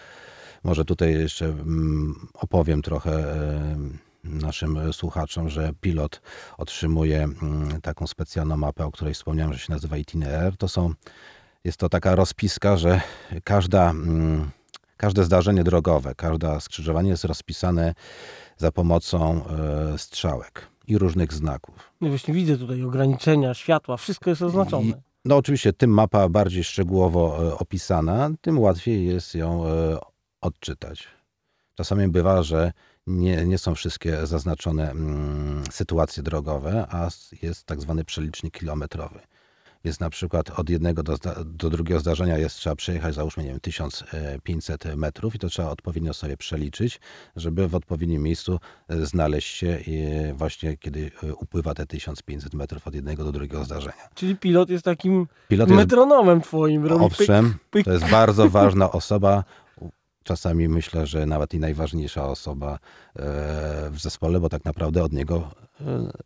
Może 0.65 0.85
tutaj 0.85 1.13
jeszcze 1.13 1.47
mm, 1.47 2.29
opowiem 2.35 2.83
trochę 2.83 3.25
naszym 4.25 4.93
słuchaczom, 4.93 5.49
że 5.49 5.73
pilot 5.81 6.21
otrzymuje 6.59 7.23
mm, 7.23 7.81
taką 7.81 8.07
specjalną 8.07 8.57
mapę, 8.57 8.85
o 8.85 8.93
której 8.93 9.15
wspomniałem, 9.15 9.53
że 9.53 9.59
się 9.59 9.73
nazywa 9.73 9.97
Itinerar. 9.97 10.57
To 10.57 10.69
są, 10.69 10.95
jest 11.65 11.79
to 11.79 11.89
taka 11.89 12.15
rozpiska, 12.15 12.77
że 12.77 13.01
każda, 13.45 13.93
każde 14.97 15.25
zdarzenie 15.25 15.65
drogowe, 15.65 16.15
każde 16.15 16.61
skrzyżowanie 16.61 17.11
jest 17.11 17.25
rozpisane 17.25 17.95
za 18.57 18.73
pomocą 18.73 19.45
e, 19.95 19.99
strzałek 19.99 20.69
i 20.87 20.99
różnych 20.99 21.33
znaków. 21.33 21.93
No 22.01 22.09
właśnie 22.09 22.35
widzę 22.35 22.59
tutaj 22.59 22.83
ograniczenia, 22.83 23.55
światła, 23.55 23.97
wszystko 23.97 24.31
jest 24.31 24.43
oznaczone. 24.43 24.87
I- 24.87 24.95
No 25.25 25.37
oczywiście 25.37 25.73
tym 25.73 25.91
mapa 25.91 26.29
bardziej 26.29 26.65
szczegółowo 26.65 27.49
e, 27.49 27.59
opisana, 27.59 28.31
tym 28.41 28.59
łatwiej 28.59 29.07
jest 29.07 29.35
ją 29.35 29.67
e, 29.67 29.99
odczytać. 30.41 31.09
Czasami 31.75 32.09
bywa, 32.09 32.43
że 32.43 32.73
nie, 33.07 33.45
nie 33.47 33.59
są 33.59 33.75
wszystkie 33.75 34.27
zaznaczone 34.27 34.91
mm, 34.91 35.65
sytuacje 35.71 36.23
drogowe, 36.23 36.87
a 36.91 37.09
jest 37.43 37.65
tak 37.65 37.81
zwany 37.81 38.05
przelicznik 38.05 38.59
kilometrowy. 38.59 39.21
Więc 39.85 40.01
na 40.01 40.11
przykład 40.11 40.51
od 40.61 40.71
jednego 40.71 41.03
do, 41.03 41.17
do 41.45 41.71
drugiego 41.71 42.01
zdarzenia 42.01 42.39
jest 42.39 42.57
trzeba 42.57 42.77
przejechać 42.77 43.15
załóżmy 43.15 43.45
nie 43.45 43.51
wiem, 43.51 43.61
1500 43.61 44.97
metrów 44.97 45.35
i 45.35 45.39
to 45.39 45.49
trzeba 45.49 45.71
odpowiednio 45.71 46.15
sobie 46.15 46.37
przeliczyć, 46.37 47.01
żeby 47.37 47.69
w 47.69 47.75
odpowiednim 47.75 48.23
miejscu 48.23 48.61
e, 48.89 49.07
znaleźć 49.07 49.57
się 49.57 49.79
e, 50.29 50.35
właśnie 50.35 50.77
kiedy 50.77 51.11
e, 51.23 51.35
upływa 51.35 51.75
te 51.75 51.87
1500 51.87 52.55
metrów 52.55 52.87
od 52.87 52.95
jednego 52.95 53.25
do 53.25 53.33
drugiego 53.33 53.65
zdarzenia. 53.65 54.09
Czyli 54.15 54.37
pilot 54.37 54.71
jest 54.71 54.85
takim 54.85 55.27
Pilot 55.49 55.69
jest 55.69 55.77
metronomem 55.77 56.41
twoim. 56.41 56.87
Robi 56.87 57.05
pyk, 57.05 57.21
Owszem, 57.21 57.55
pyk. 57.71 57.85
to 57.85 57.93
jest 57.93 58.11
bardzo 58.11 58.49
ważna 58.49 58.93
osoba. 58.93 59.45
Czasami 60.23 60.69
myślę, 60.69 61.07
że 61.07 61.27
nawet 61.27 61.55
i 61.55 61.59
najważniejsza 61.59 62.29
osoba 62.29 62.79
w 63.91 63.97
zespole, 63.99 64.41
bo 64.41 64.49
tak 64.49 64.65
naprawdę 64.65 65.03
od 65.03 65.13
niego 65.13 65.51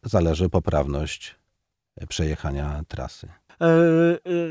zależy 0.03 0.49
poprawność 0.49 1.37
przejechania 2.09 2.83
trasy. 2.89 3.29
E, 3.61 3.65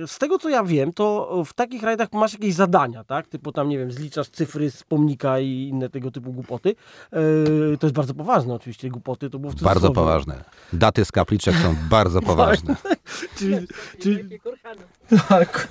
e, 0.04 0.08
Z 0.08 0.18
tego 0.18 0.40
co 0.40 0.50
ja 0.50 0.64
wiem, 0.64 0.94
to 0.94 1.44
w 1.46 1.54
takich 1.54 1.84
rajdach 1.84 2.14
masz 2.14 2.34
jakieś 2.34 2.54
zadania, 2.54 3.04
tak? 3.04 3.28
Typu 3.28 3.52
tam, 3.52 3.70
nie 3.70 3.78
wiem, 3.78 3.92
zliczasz 3.92 4.30
cyfry 4.30 4.72
z 4.72 4.84
pomnika 4.84 5.40
i 5.40 5.68
inne 5.72 5.90
tego 5.90 6.12
typu 6.12 6.34
głupoty. 6.34 6.76
E, 7.12 7.78
To 7.78 7.88
jest 7.88 7.96
bardzo 7.96 8.14
poważne 8.14 8.54
oczywiście, 8.54 8.90
głupoty 8.90 9.30
to 9.30 9.40
było 9.40 9.52
w 9.52 9.56
Bardzo 9.62 9.92
poważne. 9.92 10.44
Daty 10.74 11.06
z 11.06 11.12
kapliczek 11.12 11.56
są 11.56 11.76
bardzo 11.90 12.22
poważne. 12.32 12.76
Czyli, 13.36 13.68
czyli, 14.02 14.40
tak. 15.30 15.68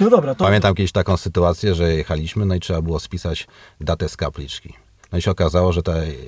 No 0.00 0.10
dobra, 0.10 0.34
to 0.34 0.44
Pamiętam 0.44 0.74
kiedyś 0.74 0.92
taką 0.92 1.16
sytuację, 1.16 1.74
że 1.74 1.94
jechaliśmy, 1.94 2.46
no 2.46 2.54
i 2.54 2.60
trzeba 2.60 2.82
było 2.82 3.00
spisać 3.00 3.46
datę 3.80 4.08
z 4.08 4.16
kapliczki. 4.16 4.87
No 5.12 5.18
i 5.18 5.22
się 5.22 5.30
okazało, 5.30 5.72
że 5.72 5.82
tej, 5.82 6.18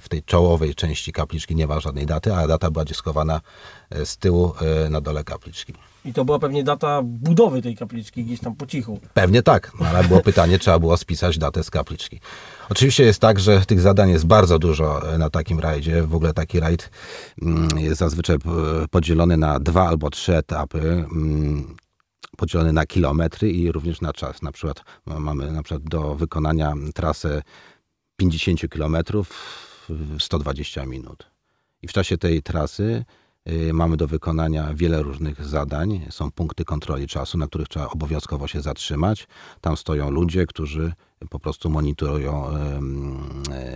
w 0.00 0.08
tej 0.08 0.22
czołowej 0.22 0.74
części 0.74 1.12
kapliczki 1.12 1.56
nie 1.56 1.66
ma 1.66 1.80
żadnej 1.80 2.06
daty, 2.06 2.34
a 2.34 2.46
data 2.46 2.70
była 2.70 2.84
gdzieś 2.84 2.96
schowana 2.96 3.40
y, 3.96 4.06
z 4.06 4.16
tyłu 4.16 4.52
y, 4.86 4.90
na 4.90 5.00
dole 5.00 5.24
kapliczki. 5.24 5.74
i 6.04 6.12
to 6.12 6.24
była 6.24 6.38
pewnie 6.38 6.64
data 6.64 7.00
budowy 7.04 7.62
tej 7.62 7.76
kapliczki 7.76 8.24
gdzieś 8.24 8.40
tam 8.40 8.54
po 8.56 8.66
cichu. 8.66 9.00
Pewnie 9.14 9.42
tak, 9.42 9.72
no 9.80 9.86
ale 9.86 10.04
było 10.04 10.20
pytanie, 10.20 10.58
trzeba 10.58 10.78
było 10.78 10.96
spisać 10.96 11.38
datę 11.38 11.64
z 11.64 11.70
kapliczki. 11.70 12.20
Oczywiście 12.70 13.04
jest 13.04 13.20
tak, 13.20 13.40
że 13.40 13.60
tych 13.66 13.80
zadań 13.80 14.10
jest 14.10 14.26
bardzo 14.26 14.58
dużo 14.58 15.14
e, 15.14 15.18
na 15.18 15.30
takim 15.30 15.60
rajdzie. 15.60 16.02
W 16.02 16.14
ogóle 16.14 16.32
taki 16.32 16.60
rajd 16.60 16.90
mm, 17.42 17.68
jest 17.78 17.98
zazwyczaj 18.00 18.36
podzielony 18.90 19.36
na 19.36 19.60
dwa 19.60 19.88
albo 19.88 20.10
trzy 20.10 20.36
etapy. 20.36 20.80
mm, 21.12 21.76
Podzielony 22.36 22.72
na 22.72 22.86
kilometry 22.86 23.50
i 23.50 23.72
również 23.72 24.00
na 24.00 24.12
czas. 24.12 24.42
Na 24.42 24.52
przykład 24.52 24.82
ma- 25.06 25.20
mamy 25.20 25.52
na 25.52 25.62
przykład 25.62 25.82
do 25.88 26.14
wykonania 26.14 26.72
trasę 26.94 27.42
50 28.20 28.68
kilometrów 28.70 29.28
w 29.88 30.22
120 30.22 30.86
minut. 30.86 31.30
I 31.82 31.88
w 31.88 31.92
czasie 31.92 32.18
tej 32.18 32.42
trasy 32.42 33.04
y, 33.48 33.72
mamy 33.72 33.96
do 33.96 34.06
wykonania 34.06 34.74
wiele 34.74 35.02
różnych 35.02 35.44
zadań. 35.44 36.06
Są 36.10 36.30
punkty 36.30 36.64
kontroli 36.64 37.06
czasu, 37.06 37.38
na 37.38 37.46
których 37.46 37.68
trzeba 37.68 37.88
obowiązkowo 37.88 38.48
się 38.48 38.60
zatrzymać. 38.60 39.28
Tam 39.60 39.76
stoją 39.76 40.10
ludzie, 40.10 40.46
którzy 40.46 40.92
po 41.30 41.38
prostu 41.38 41.70
monitorują 41.70 42.48
e, 42.48 42.80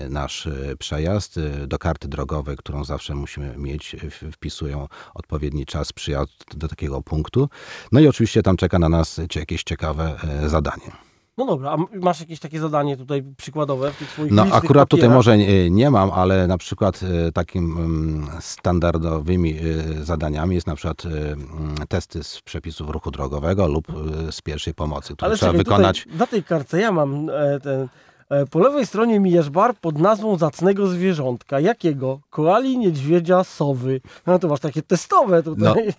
nasz 0.08 0.46
e, 0.46 0.76
przejazd. 0.78 1.40
Do 1.66 1.78
karty 1.78 2.08
drogowej, 2.08 2.56
którą 2.56 2.84
zawsze 2.84 3.14
musimy 3.14 3.58
mieć, 3.58 3.94
e, 3.94 4.30
wpisują 4.32 4.88
odpowiedni 5.14 5.66
czas 5.66 5.92
przyjazdu 5.92 6.34
do 6.56 6.68
takiego 6.68 7.02
punktu. 7.02 7.48
No 7.92 8.00
i 8.00 8.08
oczywiście 8.08 8.42
tam 8.42 8.56
czeka 8.56 8.78
na 8.78 8.88
nas 8.88 9.20
jakieś 9.34 9.62
ciekawe 9.62 10.16
zadanie. 10.46 11.13
No 11.38 11.46
dobra, 11.46 11.70
a 11.70 11.76
masz 12.00 12.20
jakieś 12.20 12.40
takie 12.40 12.60
zadanie 12.60 12.96
tutaj 12.96 13.24
przykładowe 13.36 13.92
w 13.92 13.96
tych 13.96 14.10
swoich 14.10 14.32
No 14.32 14.42
akurat 14.42 14.88
tutaj 14.88 15.00
papierach? 15.00 15.16
może 15.16 15.38
nie, 15.38 15.70
nie 15.70 15.90
mam, 15.90 16.10
ale 16.10 16.46
na 16.46 16.58
przykład 16.58 17.00
e, 17.02 17.32
takim 17.32 17.78
mm, 17.78 18.28
standardowymi 18.40 19.58
e, 19.58 20.04
zadaniami 20.04 20.54
jest 20.54 20.66
na 20.66 20.74
przykład 20.74 21.04
e, 21.06 21.08
mm, 21.08 21.74
testy 21.88 22.24
z 22.24 22.40
przepisów 22.40 22.90
ruchu 22.90 23.10
drogowego 23.10 23.68
lub 23.68 23.86
z 24.30 24.40
pierwszej 24.40 24.74
pomocy, 24.74 25.12
które 25.14 25.26
Ale 25.26 25.36
trzeba 25.36 25.52
czekaj, 25.52 25.64
wykonać. 25.64 26.02
Tutaj, 26.02 26.18
na 26.18 26.26
tej 26.26 26.44
kartce 26.44 26.80
ja 26.80 26.92
mam 26.92 27.26
ten. 27.62 27.88
E, 28.34 28.46
po 28.46 28.58
lewej 28.58 28.86
stronie 28.86 29.20
mijasz 29.20 29.50
bar 29.50 29.74
pod 29.74 29.98
nazwą 29.98 30.38
zacnego 30.38 30.86
zwierzątka. 30.86 31.60
Jakiego? 31.60 32.20
Koali, 32.30 32.78
niedźwiedzia, 32.78 33.44
sowy. 33.44 34.00
No 34.26 34.38
to 34.38 34.48
masz 34.48 34.60
takie 34.60 34.82
testowe 34.82 35.42
tutaj 35.42 35.94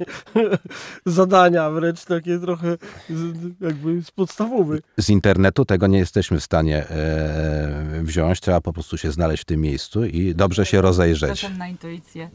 zadania, 1.05 1.69
wręcz 1.69 2.05
takie 2.05 2.39
trochę 2.39 2.77
z, 3.09 3.33
jakby 3.61 4.01
z 4.03 4.11
podstawowych. 4.11 4.81
Z 4.97 5.09
internetu 5.09 5.65
tego 5.65 5.87
nie 5.87 5.97
jesteśmy 5.97 6.39
w 6.39 6.43
stanie 6.43 6.89
e, 6.89 8.01
wziąć, 8.03 8.41
trzeba 8.41 8.61
po 8.61 8.73
prostu 8.73 8.97
się 8.97 9.11
znaleźć 9.11 9.43
w 9.43 9.45
tym 9.45 9.61
miejscu 9.61 10.05
i 10.05 10.35
dobrze 10.35 10.65
się 10.65 10.81
rozejrzeć. 10.81 11.41
Czasem 11.41 11.57
na 11.57 11.67
intuicję. 11.67 12.29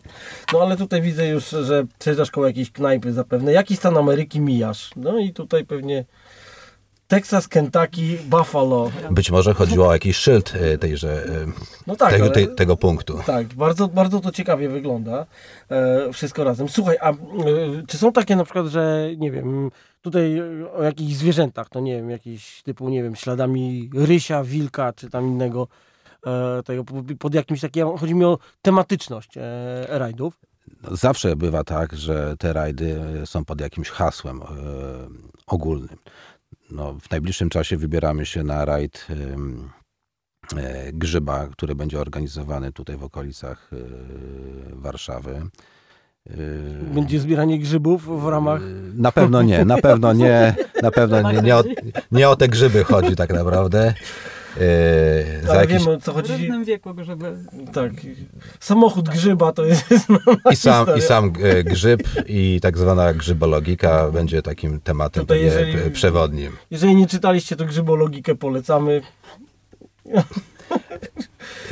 No 0.53 0.61
ale 0.61 0.77
tutaj 0.77 1.03
widzę 1.03 1.29
już, 1.29 1.49
że 1.51 1.87
przejeżdżasz 1.99 2.31
koło 2.31 2.47
jakiejś 2.47 2.71
knajpy 2.71 3.13
zapewne. 3.13 3.53
Jaki 3.53 3.77
stan 3.77 3.97
Ameryki 3.97 4.41
mijasz? 4.41 4.91
No 4.97 5.19
i 5.19 5.33
tutaj 5.33 5.65
pewnie 5.65 6.05
Texas, 7.11 7.49
Kentucky, 7.49 8.19
Buffalo. 8.25 8.91
Być 9.11 9.31
może 9.31 9.55
chodziło 9.55 9.89
o 9.89 9.93
jakiś 9.93 10.17
szyld 10.17 10.53
e, 10.55 10.79
tejże, 10.79 11.25
e, 11.25 11.47
No 11.87 11.97
tak, 11.97 12.11
tego, 12.11 12.31
tego 12.57 12.77
punktu. 12.77 13.19
Tak, 13.27 13.47
bardzo, 13.47 13.89
bardzo 13.89 14.21
to 14.21 14.33
ciekawie 14.33 14.69
wygląda 14.69 15.27
e, 15.71 16.13
wszystko 16.13 16.45
razem. 16.45 16.69
Słuchaj, 16.69 16.97
a 17.01 17.11
e, 17.11 17.17
czy 17.87 17.99
są 17.99 18.13
takie 18.13 18.37
na 18.37 18.45
przykład, 18.45 18.67
że 18.67 19.11
nie 19.17 19.31
wiem, 19.31 19.71
tutaj 20.03 20.43
o 20.77 20.83
jakichś 20.83 21.15
zwierzętach, 21.15 21.69
to 21.69 21.81
nie 21.81 21.97
wiem, 21.97 22.11
jakieś 22.11 22.63
typu, 22.63 22.89
nie 22.89 23.03
wiem, 23.03 23.17
śladami 23.17 23.91
rysia, 23.95 24.45
wilka, 24.45 24.93
czy 24.93 25.11
tam 25.11 25.27
innego 25.27 25.69
e, 26.27 26.63
tego, 26.63 26.85
pod, 27.19 27.35
jakimś 27.35 27.61
takim, 27.61 27.97
chodzi 27.99 28.15
mi 28.15 28.25
o 28.25 28.39
tematyczność 28.63 29.37
e, 29.37 29.87
rajdów. 29.89 30.41
No, 30.83 30.97
Zawsze 30.97 31.37
bywa 31.37 31.65
tak, 31.65 31.97
że 31.97 32.37
te 32.39 32.53
rajdy 32.53 33.01
są 33.25 33.45
pod 33.45 33.61
jakimś 33.61 33.91
hasłem 33.91 34.43
e, 34.43 34.47
ogólnym. 35.47 35.97
No, 36.71 36.95
w 37.01 37.11
najbliższym 37.11 37.49
czasie 37.49 37.77
wybieramy 37.77 38.27
się 38.27 38.43
na 38.43 38.65
rajd 38.65 39.07
e, 40.57 40.93
Grzyba, 40.93 41.49
który 41.49 41.75
będzie 41.75 42.01
organizowany 42.01 42.73
tutaj 42.73 42.97
w 42.97 43.05
okolicach 43.05 43.71
e, 43.73 43.77
Warszawy. 44.77 45.43
Będzie 46.95 47.21
zbieranie 47.21 47.59
grzybów 47.59 48.23
w 48.23 48.29
ramach... 48.29 48.63
Na 48.95 49.13
pewno 49.13 49.43
nie, 49.43 49.65
na 49.65 49.79
pewno 49.79 50.13
nie, 50.13 50.55
na 50.83 50.91
pewno 51.01 51.33
nie, 51.33 51.43
nie, 51.43 51.57
o, 51.57 51.63
nie 52.13 52.29
o 52.29 52.37
te 52.37 52.49
grzyby 52.49 52.85
chodzi 52.85 53.17
tak 53.17 53.33
naprawdę. 53.33 53.95
Za 55.45 55.51
Ale 55.53 55.61
jakiś, 55.61 55.79
wiemy 55.79 55.91
o 55.91 56.01
co 56.01 56.13
W 56.13 56.15
chodzi. 56.15 56.33
różnym 56.33 56.65
wieku, 56.65 56.95
żeby 57.03 57.37
Tak. 57.73 57.93
Samochód 58.61 59.09
grzyba 59.09 59.53
to 59.53 59.65
jest 59.65 59.85
I 60.53 60.57
sam, 60.57 60.87
historia. 60.87 60.97
I 60.97 61.03
sam 61.03 61.33
e, 61.43 61.65
grzyb 61.65 62.03
i 62.27 62.59
tak 62.63 62.79
zwana 62.79 63.13
grzybologika 63.15 64.11
będzie 64.11 64.43
takim 64.43 64.81
tematem 64.81 65.23
Tutaj 65.23 65.41
jeżeli- 65.43 65.91
przewodnim. 65.91 66.53
Jeżeli 66.71 66.95
nie 66.97 67.07
czytaliście, 67.07 67.57
to 67.57 67.65
grzybologikę 67.65 68.35
polecamy. 68.35 69.01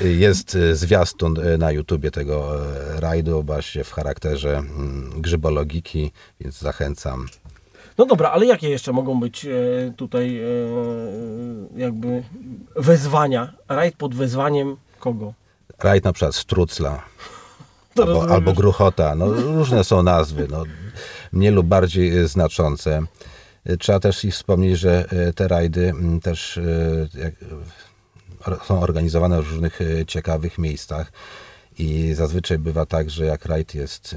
Jest 0.04 0.54
e, 0.56 0.74
zwiastun 0.76 1.36
na 1.58 1.72
YouTubie 1.72 2.10
tego 2.10 2.56
rajdu 2.98 3.42
właśnie 3.42 3.84
w 3.84 3.92
charakterze 3.92 4.56
mm, 4.58 5.10
grzybologiki, 5.20 6.12
więc 6.40 6.58
zachęcam. 6.58 7.26
No 7.98 8.06
dobra, 8.06 8.30
ale 8.30 8.46
jakie 8.46 8.68
jeszcze 8.68 8.92
mogą 8.92 9.20
być 9.20 9.44
e, 9.44 9.48
tutaj 9.96 10.38
e, 10.38 10.44
jakby 11.76 12.22
wezwania? 12.76 13.52
Rajd 13.68 13.96
pod 13.96 14.14
wezwaniem 14.14 14.76
kogo? 15.00 15.34
Rajd 15.78 16.04
na 16.04 16.12
przykład 16.12 16.34
Strucla 16.34 17.02
albo, 18.02 18.30
albo. 18.30 18.52
Gruchota. 18.52 19.14
No, 19.14 19.26
różne 19.58 19.84
są 19.84 20.02
nazwy, 20.02 20.46
no, 20.50 20.62
mniej 21.32 21.52
lub 21.52 21.66
bardziej 21.66 22.18
e, 22.18 22.28
znaczące. 22.28 23.02
Trzeba 23.78 24.00
też 24.00 24.24
i 24.24 24.30
wspomnieć, 24.30 24.78
że 24.78 25.04
te 25.34 25.48
rajdy 25.48 25.92
też 26.22 26.60
są 28.64 28.80
organizowane 28.80 29.42
w 29.42 29.50
różnych 29.50 29.78
ciekawych 30.06 30.58
miejscach 30.58 31.12
i 31.78 32.14
zazwyczaj 32.14 32.58
bywa 32.58 32.86
tak, 32.86 33.10
że 33.10 33.26
jak 33.26 33.44
rajd 33.44 33.74
jest 33.74 34.16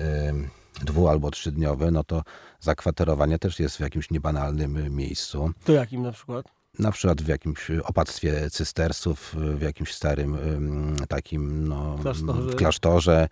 dwu- 0.85 1.07
albo 1.09 1.31
trzydniowy, 1.31 1.91
no 1.91 2.03
to 2.03 2.23
zakwaterowanie 2.61 3.39
też 3.39 3.59
jest 3.59 3.77
w 3.77 3.79
jakimś 3.79 4.11
niebanalnym 4.11 4.77
e, 4.77 4.89
miejscu. 4.89 5.51
To 5.65 5.73
jakim 5.73 6.01
na 6.01 6.11
przykład? 6.11 6.45
Na 6.79 6.91
przykład 6.91 7.21
w 7.21 7.27
jakimś 7.27 7.71
opactwie 7.83 8.49
cystersów, 8.49 9.35
w 9.55 9.61
jakimś 9.61 9.93
starym 9.93 10.35
ym, 10.35 10.95
takim 11.09 11.67
no, 11.67 11.97
Klasztorze. 12.01 12.51
w 12.51 12.55
klasztorze. 12.55 13.27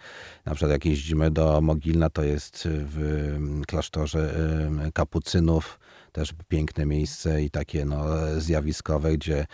Na 0.45 0.55
przykład 0.55 0.71
jak 0.71 0.85
jeździmy 0.85 1.31
do 1.31 1.61
Mogilna, 1.61 2.09
to 2.09 2.23
jest 2.23 2.67
w 2.71 3.37
klasztorze 3.67 4.33
kapucynów, 4.93 5.79
też 6.11 6.33
piękne 6.47 6.85
miejsce 6.85 7.43
i 7.43 7.49
takie 7.49 7.85
no, 7.85 8.05
zjawiskowe, 8.37 9.13
gdzie 9.13 9.45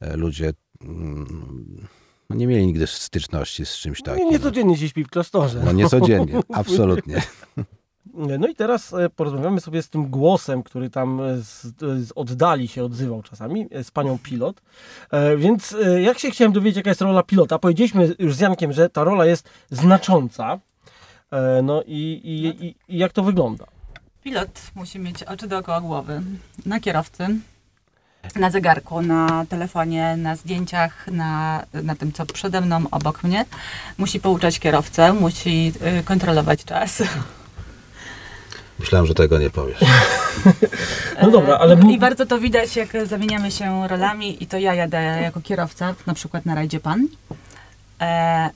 e, 0.00 0.16
ludzie 0.16 0.52
ym, 0.84 1.88
no, 2.30 2.36
nie 2.36 2.46
mieli 2.46 2.66
nigdy 2.66 2.86
styczności 2.86 3.66
z 3.66 3.76
czymś 3.76 3.98
Nie, 3.98 4.04
takim. 4.04 4.30
nie 4.30 4.38
codziennie 4.38 4.76
się 4.76 4.88
śpi 4.88 5.04
w 5.04 5.08
klasztorze. 5.08 5.62
No 5.64 5.72
nie 5.72 5.88
codziennie, 5.88 6.40
absolutnie. 6.52 7.22
No 8.16 8.46
i 8.48 8.54
teraz 8.54 8.92
e, 8.92 9.10
porozmawiamy 9.10 9.60
sobie 9.60 9.82
z 9.82 9.88
tym 9.88 10.06
głosem, 10.10 10.62
który 10.62 10.90
tam 10.90 11.20
e, 11.20 11.36
z, 11.36 11.62
z 11.80 12.12
oddali 12.14 12.68
się 12.68 12.84
odzywał 12.84 13.22
czasami, 13.22 13.66
e, 13.70 13.84
z 13.84 13.90
panią 13.90 14.18
pilot. 14.18 14.62
E, 15.10 15.36
Więc 15.36 15.76
e, 15.84 16.02
jak 16.02 16.18
się 16.18 16.30
chciałem 16.30 16.52
dowiedzieć, 16.52 16.76
jaka 16.76 16.90
jest 16.90 17.00
rola 17.00 17.22
pilota, 17.22 17.58
powiedzieliśmy 17.58 18.14
już 18.18 18.34
z 18.34 18.40
Jankiem, 18.40 18.72
że 18.72 18.90
ta 18.90 19.04
rola 19.04 19.26
jest 19.26 19.48
znacząca. 19.70 20.58
E, 21.30 21.62
No 21.62 21.82
i, 21.86 22.20
i, 22.24 22.66
i, 22.66 22.74
i 22.88 22.98
jak 22.98 23.12
to 23.12 23.22
wygląda? 23.22 23.64
Pilot 24.22 24.60
musi 24.74 24.98
mieć 24.98 25.22
oczy 25.22 25.48
dookoła 25.48 25.80
głowy. 25.80 26.22
Na 26.66 26.80
kierowcy, 26.80 27.26
na 28.36 28.50
zegarku, 28.50 29.02
na 29.02 29.46
telefonie, 29.48 30.16
na 30.16 30.36
zdjęciach, 30.36 31.06
na, 31.08 31.64
na 31.82 31.94
tym, 31.94 32.12
co 32.12 32.26
przede 32.26 32.60
mną, 32.60 32.84
obok 32.90 33.24
mnie. 33.24 33.44
Musi 33.98 34.20
pouczać 34.20 34.58
kierowcę, 34.58 35.12
musi 35.12 35.72
kontrolować 36.04 36.64
czas. 36.64 37.02
Myślałem, 38.84 39.06
że 39.06 39.14
tego 39.14 39.38
nie 39.38 39.50
powiesz. 39.50 39.78
No 41.22 41.30
dobra, 41.30 41.58
ale... 41.58 41.76
I 41.90 41.98
bardzo 41.98 42.26
to 42.26 42.38
widać, 42.38 42.76
jak 42.76 42.88
zamieniamy 43.06 43.50
się 43.50 43.88
rolami 43.88 44.42
i 44.42 44.46
to 44.46 44.58
ja 44.58 44.74
jadę 44.74 45.02
jako 45.22 45.40
kierowca, 45.40 45.94
na 46.06 46.14
przykład 46.14 46.46
na 46.46 46.54
rajdzie 46.54 46.80
pan, 46.80 47.08
e, 48.00 48.50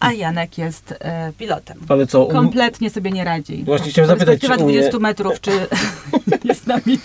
a 0.00 0.12
Janek 0.12 0.58
jest 0.58 0.94
e, 1.00 1.32
pilotem. 1.38 1.78
Ale 1.88 2.06
co, 2.06 2.24
um... 2.24 2.36
Kompletnie 2.36 2.90
sobie 2.90 3.10
nie 3.10 3.24
radzi. 3.24 3.64
Właśnie 3.64 3.90
chciałem 3.90 4.08
zapytać, 4.08 4.40
czy 4.40 4.46
umie... 4.46 4.58
20 4.58 4.98
metrów, 4.98 5.40
czy 5.40 5.50
jest 6.44 6.66
nami 6.66 6.98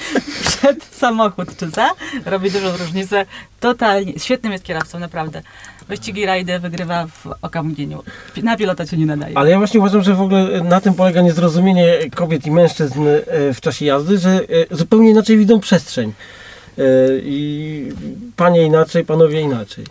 przed 0.59 0.83
samochód, 0.83 1.57
czy 1.57 1.69
za, 1.69 1.89
robi 2.25 2.51
dużą 2.51 2.77
różnicę. 2.77 3.25
Totalnie. 3.59 4.13
Świetnym 4.19 4.51
jest 4.51 4.63
kierowcą, 4.63 4.99
naprawdę. 4.99 5.41
Wyścigi 5.87 6.25
rajdy 6.25 6.59
wygrywa 6.59 7.07
w 7.07 7.27
okamgnieniu. 7.41 8.03
Na 8.43 8.57
pilota 8.57 8.85
się 8.85 8.97
nie 8.97 9.05
nadaje. 9.05 9.37
Ale 9.37 9.49
ja 9.49 9.57
właśnie 9.57 9.79
uważam, 9.79 10.03
że 10.03 10.15
w 10.15 10.21
ogóle 10.21 10.63
na 10.63 10.81
tym 10.81 10.93
polega 10.93 11.21
niezrozumienie 11.21 11.97
kobiet 12.15 12.45
i 12.45 12.51
mężczyzn 12.51 13.07
e, 13.07 13.53
w 13.53 13.61
czasie 13.61 13.85
jazdy, 13.85 14.17
że 14.17 14.29
e, 14.29 14.75
zupełnie 14.75 15.09
inaczej 15.09 15.37
widzą 15.37 15.59
przestrzeń. 15.59 16.13
E, 16.77 16.83
I 17.23 17.91
panie 18.35 18.63
inaczej, 18.63 19.05
panowie 19.05 19.41
inaczej. 19.41 19.85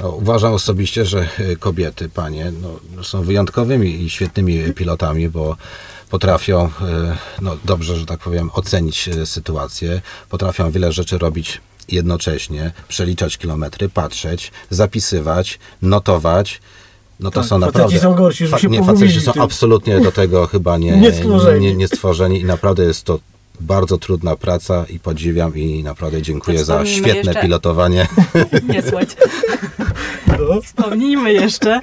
No, 0.00 0.10
uważam 0.10 0.52
osobiście, 0.52 1.04
że 1.04 1.28
kobiety, 1.58 2.08
panie, 2.08 2.52
no, 2.62 3.04
są 3.04 3.22
wyjątkowymi 3.22 4.02
i 4.02 4.10
świetnymi 4.10 4.72
pilotami, 4.74 5.28
bo 5.28 5.56
potrafią, 6.14 6.64
e, 6.64 7.16
no 7.42 7.56
dobrze, 7.64 7.96
że 7.96 8.06
tak 8.06 8.20
powiem, 8.20 8.50
ocenić 8.52 9.08
e, 9.08 9.26
sytuację, 9.26 10.00
potrafią 10.28 10.70
wiele 10.70 10.92
rzeczy 10.92 11.18
robić 11.18 11.60
jednocześnie, 11.88 12.72
przeliczać 12.88 13.38
kilometry, 13.38 13.88
patrzeć, 13.88 14.52
zapisywać, 14.70 15.58
notować. 15.82 16.60
No 17.20 17.30
to 17.30 17.40
Tak, 17.40 17.48
są 17.48 17.58
naprawdę. 17.58 18.00
są 18.00 18.14
gorsi, 18.14 18.46
żeby 18.46 18.62
się 18.62 18.68
nie, 18.68 18.84
faceci 18.84 19.20
są 19.20 19.32
absolutnie 19.32 20.00
do 20.00 20.12
tego 20.12 20.46
chyba 20.46 20.78
nie, 20.78 20.96
Nie 21.04 21.12
nie, 21.60 21.74
nie 21.74 21.88
stworzeni 21.88 22.40
i 22.40 22.44
naprawdę 22.44 22.84
jest 22.84 23.04
to 23.04 23.18
bardzo 23.60 23.98
trudna 23.98 24.36
praca 24.36 24.84
i 24.90 24.98
podziwiam 24.98 25.56
i 25.56 25.82
naprawdę 25.82 26.22
dziękuję 26.22 26.58
To 26.58 26.64
za 26.64 26.86
świetne 26.86 27.14
jeszcze- 27.14 27.42
pilotowanie. 27.42 28.06
Nie 28.72 28.82
słuchać. 28.82 29.08
No. 30.28 30.60
Wspomnijmy 30.62 31.32
jeszcze 31.32 31.80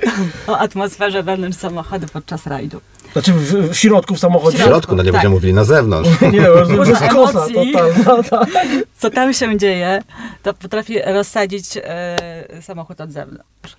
o 0.47 0.57
atmosferze 0.57 1.23
wewnątrz 1.23 1.57
samochodu 1.57 2.07
podczas 2.13 2.47
rajdu. 2.47 2.81
Znaczy 3.13 3.33
w, 3.33 3.69
w 3.69 3.75
środku 3.75 4.15
w 4.15 4.19
samochodzie. 4.19 4.57
W 4.57 4.61
środku, 4.61 4.95
no 4.95 5.03
nie 5.03 5.07
Tak. 5.07 5.13
będziemy 5.13 5.35
mówili 5.35 5.53
na 5.53 5.63
zewnątrz. 5.63 6.09
Nie, 6.33 6.41
to 6.41 6.83
jest 6.85 7.01
kosa 7.07 7.45
totalna. 7.53 8.23
Tak. 8.53 8.67
Co 8.97 9.09
tam 9.09 9.33
się 9.33 9.57
dzieje, 9.57 10.01
to 10.43 10.53
potrafi 10.53 11.01
rozsadzić 11.05 11.65
e, 11.77 12.17
samochód 12.61 13.01
od 13.01 13.11
zewnątrz. 13.11 13.75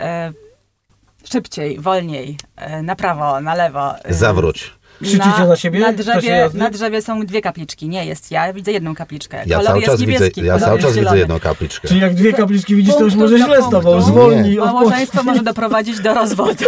E, 0.00 0.32
szybciej, 1.32 1.80
wolniej, 1.80 2.36
e, 2.56 2.82
na 2.82 2.96
prawo, 2.96 3.40
na 3.40 3.54
lewo. 3.54 4.04
e, 4.04 4.14
Zawróć. 4.14 4.72
Krzyczycie 5.02 5.44
na 5.48 5.56
siebie 5.56 5.80
Na 5.80 5.92
w 5.92 5.96
czasie 5.96 6.20
drzewie, 6.20 6.50
na 6.54 6.70
drzewie 6.70 7.02
są 7.02 7.26
dwie 7.26 7.42
kapliczki. 7.42 7.88
Nie 7.88 8.06
jest 8.06 8.30
ja, 8.30 8.52
widzę 8.52 8.72
jedną 8.72 8.94
kapliczkę. 8.94 9.42
Ja 9.46 9.56
kolor 9.56 9.66
cały 9.66 9.78
jest 9.78 9.90
czas 9.90 10.00
widzę, 10.00 10.12
niebieski, 10.12 10.40
ja 10.44 10.52
kolor 10.52 10.60
cały 10.60 10.78
jest 10.78 10.88
czas 10.88 10.96
widzę 10.96 11.18
jedną 11.18 11.40
kapliczkę. 11.40 11.88
Czyli 11.88 12.00
jak 12.00 12.14
dwie 12.14 12.32
kapliczki 12.32 12.76
widzisz, 12.76 12.94
to 12.94 13.04
już 13.04 13.14
może 13.14 13.38
źle 13.38 13.62
z 13.62 13.70
tobą, 13.70 14.00
zwolnij. 14.00 14.56
Małżeństwo 14.56 15.22
może 15.22 15.42
doprowadzić 15.42 16.00
do 16.00 16.14
rozwodu. 16.14 16.64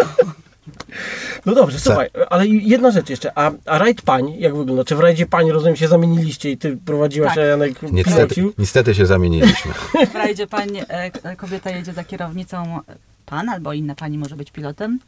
No 1.46 1.54
dobrze, 1.54 1.80
słuchaj, 1.80 2.08
ale 2.30 2.46
jedna 2.46 2.90
rzecz 2.90 3.10
jeszcze. 3.10 3.38
A, 3.38 3.50
a 3.66 3.78
rajd 3.78 4.02
pań, 4.02 4.34
jak 4.38 4.56
wygląda? 4.56 4.84
Czy 4.84 4.96
w 4.96 5.00
rajdzie 5.00 5.26
pań, 5.26 5.50
rozumiem, 5.50 5.76
się 5.76 5.88
zamieniliście 5.88 6.50
i 6.50 6.58
ty 6.58 6.78
prowadziłaś, 6.84 7.28
Tak. 7.34 7.38
a 7.38 7.46
Janek 7.46 7.82
Niestety, 7.82 8.16
pilocił? 8.16 8.52
niestety 8.58 8.94
się 8.94 9.06
zamieniliśmy. 9.06 9.72
W 10.12 10.14
rajdzie 10.14 10.46
pani, 10.46 10.80
e, 10.88 11.36
kobieta 11.36 11.70
jedzie 11.70 11.92
za 11.92 12.04
kierownicą, 12.04 12.80
pan 13.26 13.48
albo 13.48 13.72
inna 13.72 13.94
pani 13.94 14.18
może 14.18 14.36
być 14.36 14.50
pilotem. 14.50 14.98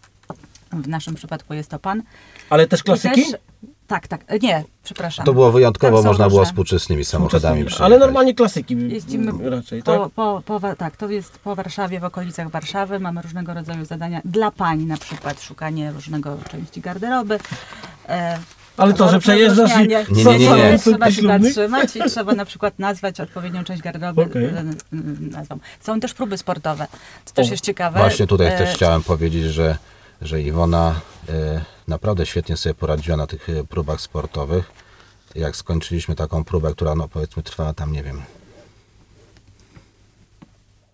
W 0.73 0.89
naszym 0.89 1.15
przypadku 1.15 1.55
jest 1.55 1.71
to 1.71 1.79
pan. 1.79 2.03
Ale 2.51 2.67
też 2.67 2.83
klasyki? 2.83 3.23
Też, 3.25 3.41
tak, 3.87 4.09
tak. 4.09 4.21
e, 4.27 4.39
Nie, 4.39 4.65
przepraszam. 4.85 5.27
To 5.27 5.33
było 5.33 5.53
wyjątkowo, 5.53 6.03
są 6.03 6.09
można 6.09 6.29
było 6.29 6.41
różne. 6.41 6.53
współczesnymi 6.53 7.05
samochodami 7.05 7.65
przyjechać. 7.65 7.87
Ale 7.87 7.99
normalnie 7.99 8.35
klasyki 8.35 8.77
Jeździmy 8.89 9.51
raczej, 9.51 9.83
tak? 9.83 10.01
Po, 10.15 10.43
po, 10.47 10.61
tak, 10.79 10.97
to 10.97 11.09
jest 11.11 11.39
po 11.39 11.55
Warszawie, 11.55 12.01
w 12.01 12.05
okolicach 12.05 12.51
Warszawy. 12.51 13.01
Mamy 13.01 13.23
różnego 13.23 13.55
rodzaju 13.55 13.85
zadania 13.85 14.21
dla 14.25 14.51
pań, 14.51 14.79
na 14.85 14.97
przykład 14.97 15.43
szukanie 15.43 15.93
różnego 15.93 16.37
części 16.51 16.81
garderoby. 16.81 17.39
E, 18.09 18.39
Ale 18.77 18.95
to, 18.95 19.11
że 19.11 19.19
przejeżdżasz 19.21 19.71
i. 19.77 19.89
Nie, 19.89 20.05
nie, 20.11 20.25
nie, 20.39 20.49
nie. 20.49 20.79
Trzeba 20.79 21.11
się 21.11 21.23
zatrzymać 21.23 21.97
i 21.97 22.01
trzeba 22.11 22.33
na 22.33 22.45
przykład 22.45 22.79
nazwać 22.79 23.21
odpowiednią 23.21 23.65
część 23.65 23.83
garderoby 23.83 24.23
Okej. 24.23 24.45
e, 24.45 24.65
nazwą. 25.21 25.59
Są 25.81 26.01
też 26.01 26.15
próby 26.15 26.39
sportowe, 26.39 26.87
co 27.25 27.35
też 27.35 27.49
O, 27.49 27.51
jest 27.51 27.65
ciekawe. 27.65 27.99
Właśnie 27.99 28.27
tutaj 28.27 28.47
E, 28.47 28.59
też 28.59 28.75
chciałem 28.75 29.03
powiedzieć, 29.03 29.45
że, 29.45 29.77
że 30.23 30.43
Iwona 30.43 31.01
e, 31.29 31.65
naprawdę 31.89 32.27
świetnie 32.27 32.57
sobie 32.57 32.75
poradziła 32.75 33.17
na 33.17 33.27
tych 33.27 33.49
e, 33.51 33.65
próbach 33.65 34.01
sportowych. 34.01 34.73
Jak 35.35 35.57
skończyliśmy 35.57 36.15
taką 36.15 36.45
próbę, 36.45 36.73
która 36.73 36.95
no 36.95 37.09
powiedzmy 37.09 37.43
trwała 37.43 37.75
tam, 37.75 37.93
nie 37.93 38.03
wiem, 38.03 38.23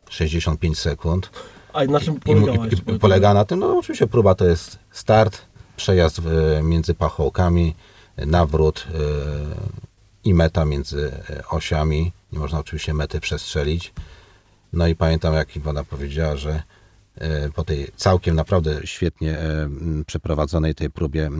65 0.08 0.78
sekund. 0.78 1.30
A 1.72 1.84
na 1.84 2.00
czym 2.00 2.20
i, 2.26 2.92
i 2.92 2.98
polega 2.98 3.34
na 3.34 3.44
tym, 3.44 3.58
no 3.58 3.78
oczywiście 3.78 4.06
próba 4.06 4.34
to 4.34 4.46
jest 4.46 4.78
start, 4.90 5.42
przejazd 5.76 6.18
e, 6.18 6.62
między 6.62 6.94
pachołkami, 6.94 7.74
nawrót 8.16 8.86
i 10.24 10.34
meta 10.34 10.64
między 10.64 11.12
osiami. 11.50 12.12
Nie 12.32 12.38
można 12.38 12.58
oczywiście 12.58 12.94
mety 12.94 13.20
przestrzelić. 13.20 13.92
No 14.72 14.86
i 14.86 14.94
pamiętam, 14.94 15.34
jak 15.34 15.56
Iwona 15.56 15.84
powiedziała, 15.84 16.36
że 16.36 16.62
po 17.54 17.64
tej 17.64 17.88
całkiem 17.96 18.36
naprawdę 18.36 18.80
świetnie 18.84 19.38
e, 19.38 19.68
przeprowadzonej 20.06 20.74
tej 20.74 20.90
próbie 20.90 21.30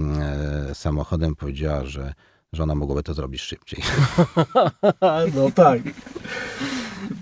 e, 0.70 0.74
samochodem 0.74 1.36
powiedziała, 1.36 1.84
że, 1.84 2.14
że 2.52 2.62
ona 2.62 2.74
mogłaby 2.74 3.02
to 3.02 3.14
zrobić 3.14 3.40
szybciej. 3.40 3.82
No 5.34 5.50
tak. 5.54 5.80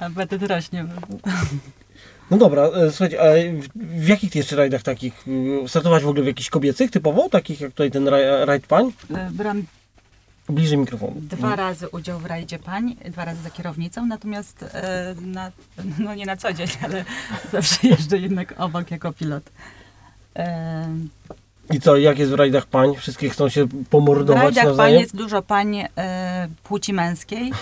Apetyt 0.00 0.42
rośnie. 0.42 0.86
No 2.30 2.36
dobra, 2.36 2.62
e, 2.62 2.90
słuchajcie, 2.90 3.20
a 3.22 3.24
w, 3.62 3.68
w 4.02 4.08
jakich 4.08 4.34
jeszcze 4.34 4.56
rajdach 4.56 4.82
takich? 4.82 5.24
Startować 5.66 6.02
w 6.02 6.08
ogóle 6.08 6.22
w 6.22 6.26
jakichś 6.26 6.50
kobiecych 6.50 6.90
typowo? 6.90 7.28
Takich 7.28 7.60
jak 7.60 7.70
tutaj 7.70 7.90
ten 7.90 8.04
raj- 8.04 8.44
rajd 8.44 8.66
pań? 8.66 8.92
E, 9.14 9.30
Brałam 9.32 9.62
Bliżej 10.48 10.78
mikrofonu. 10.78 11.14
dwa 11.16 11.56
razy 11.56 11.88
udział 11.88 12.18
w 12.18 12.26
rajdzie 12.26 12.58
pań, 12.58 12.96
dwa 13.04 13.24
razy 13.24 13.42
za 13.42 13.50
kierownicą, 13.50 14.06
natomiast 14.06 14.62
e, 14.62 15.14
na, 15.20 15.50
no 15.98 16.14
nie 16.14 16.26
na 16.26 16.36
co 16.36 16.52
dzień, 16.52 16.68
ale 16.84 17.04
zawsze 17.52 17.88
jeżdżę 17.88 18.18
jednak 18.18 18.54
obok 18.58 18.90
jako 18.90 19.12
pilot. 19.12 19.42
E, 20.36 20.88
I 21.70 21.80
co, 21.80 21.96
jak 21.96 22.18
jest 22.18 22.30
w 22.30 22.34
rajdach 22.34 22.66
pań? 22.66 22.94
Wszystkie 22.96 23.30
chcą 23.30 23.48
się 23.48 23.64
W 23.64 23.88
pomordować 23.88 24.42
rajdach 24.42 24.64
pań 24.64 24.68
nawzajem? 24.68 25.00
jest 25.00 25.16
dużo 25.16 25.42
pań 25.42 25.76
e, 25.96 26.48
płci 26.64 26.92
męskiej. 26.92 27.52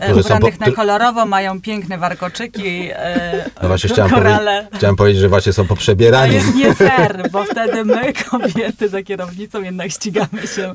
E, 0.00 0.10
Które 0.12 0.20
ubranych 0.24 0.58
po- 0.58 0.66
na 0.66 0.72
kolorowo, 0.72 1.26
mają 1.26 1.60
piękne 1.60 1.98
warkoczyki, 1.98 2.88
e, 2.92 3.50
No 3.62 3.68
właśnie 3.68 3.90
chciałem, 3.90 4.10
korale. 4.10 4.64
powie- 4.64 4.78
chciałem 4.78 4.96
powiedzieć, 4.96 5.20
że 5.20 5.28
właśnie 5.28 5.52
są 5.52 5.62
To 5.62 5.68
poprzebierani. 5.68 6.34
jest 6.34 6.54
nie 6.54 6.74
fair, 6.74 7.30
bo 7.32 7.44
wtedy 7.44 7.84
my, 7.84 8.12
kobiety 8.30 8.88
za 8.88 9.02
kierownicą, 9.02 9.62
jednak 9.62 9.90
ścigamy 9.90 10.46
się 10.54 10.74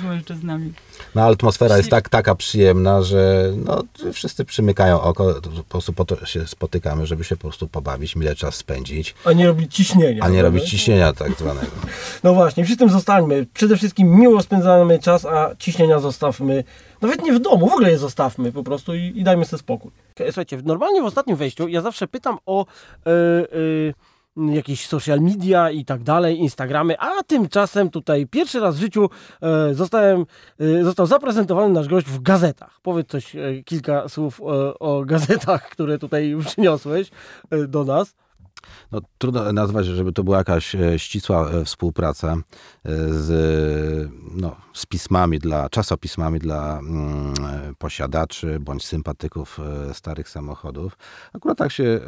z 0.00 0.02
mężczyznami. 0.02 0.72
No 1.14 1.22
ale 1.22 1.32
atmosfera 1.32 1.76
jest 1.76 1.90
tak, 1.90 2.08
taka 2.08 2.34
przyjemna, 2.34 3.02
że 3.02 3.50
no, 3.64 3.82
wszyscy 4.12 4.44
przymykają 4.44 5.00
oko, 5.00 5.34
to 5.40 5.50
po 5.50 5.62
prostu 5.62 5.92
po 5.92 6.04
to 6.04 6.26
się 6.26 6.46
spotykamy, 6.46 7.06
żeby 7.06 7.24
się 7.24 7.36
po 7.36 7.42
prostu 7.42 7.68
pobawić, 7.68 8.16
mile 8.16 8.34
czas 8.34 8.54
spędzić, 8.54 9.14
A 9.24 9.32
nie 9.32 9.46
robić 9.46 9.74
ciśnienia. 9.74 10.24
a 10.24 10.28
nie 10.28 10.42
robić 10.42 10.64
ciśnienia 10.70 11.12
tak 11.12 11.32
zwanego. 11.38 11.66
No 12.24 12.34
właśnie, 12.34 12.64
przy 12.64 12.76
tym 12.76 12.90
zostańmy. 12.90 13.46
Przede 13.54 13.76
wszystkim 13.76 14.08
miło 14.20 14.42
spędzamy 14.42 14.98
czas, 14.98 15.24
a 15.24 15.50
ciśnienia 15.58 15.98
zostawmy. 15.98 16.64
Nawet 17.00 17.22
nie 17.22 17.32
w 17.32 17.38
domu, 17.38 17.68
w 17.68 17.72
ogóle 17.72 17.90
je 17.90 17.98
zostawmy 17.98 18.52
po 18.52 18.62
prostu 18.62 18.94
i, 18.94 19.12
i 19.14 19.24
dajmy 19.24 19.44
sobie 19.44 19.60
spokój. 19.60 19.90
Słuchajcie, 20.24 20.62
normalnie 20.64 21.02
w 21.02 21.04
ostatnim 21.04 21.36
wejściu 21.36 21.68
ja 21.68 21.80
zawsze 21.80 22.08
pytam 22.08 22.38
o 22.46 22.66
e, 23.06 23.10
e, 23.10 24.54
jakieś 24.54 24.86
social 24.86 25.20
media 25.20 25.70
i 25.70 25.84
tak 25.84 26.02
dalej, 26.02 26.38
Instagramy, 26.38 26.98
a 26.98 27.22
tymczasem 27.22 27.90
tutaj 27.90 28.26
pierwszy 28.26 28.60
raz 28.60 28.76
w 28.76 28.80
życiu 28.80 29.10
e, 29.42 29.74
zostałem, 29.74 30.26
został 30.82 31.06
zaprezentowany 31.06 31.74
nasz 31.74 31.88
gość 31.88 32.06
w 32.06 32.22
gazetach. 32.22 32.80
Powiedz 32.82 33.08
coś, 33.08 33.36
kilka 33.64 34.08
słów 34.08 34.40
o 34.80 35.02
gazetach, 35.06 35.68
które 35.68 35.98
tutaj 35.98 36.36
przyniosłeś 36.46 37.10
do 37.68 37.84
nas. 37.84 38.14
No, 38.92 39.00
trudno 39.18 39.52
nazwać, 39.52 39.86
żeby 39.86 40.12
to 40.12 40.24
była 40.24 40.38
jakaś 40.38 40.74
e, 40.74 40.98
ścisła 40.98 41.50
e, 41.50 41.64
współpraca 41.64 42.32
e, 42.32 42.40
z, 43.08 44.10
no, 44.36 44.56
z 44.72 44.86
pismami, 44.86 45.38
dla, 45.38 45.68
czasopismami 45.68 46.38
dla 46.38 46.78
mm, 46.78 47.34
posiadaczy 47.78 48.60
bądź 48.60 48.86
sympatyków 48.86 49.58
starych 49.92 50.28
samochodów. 50.28 50.96
Akurat 51.32 51.58
tak 51.58 51.72
się 51.72 52.00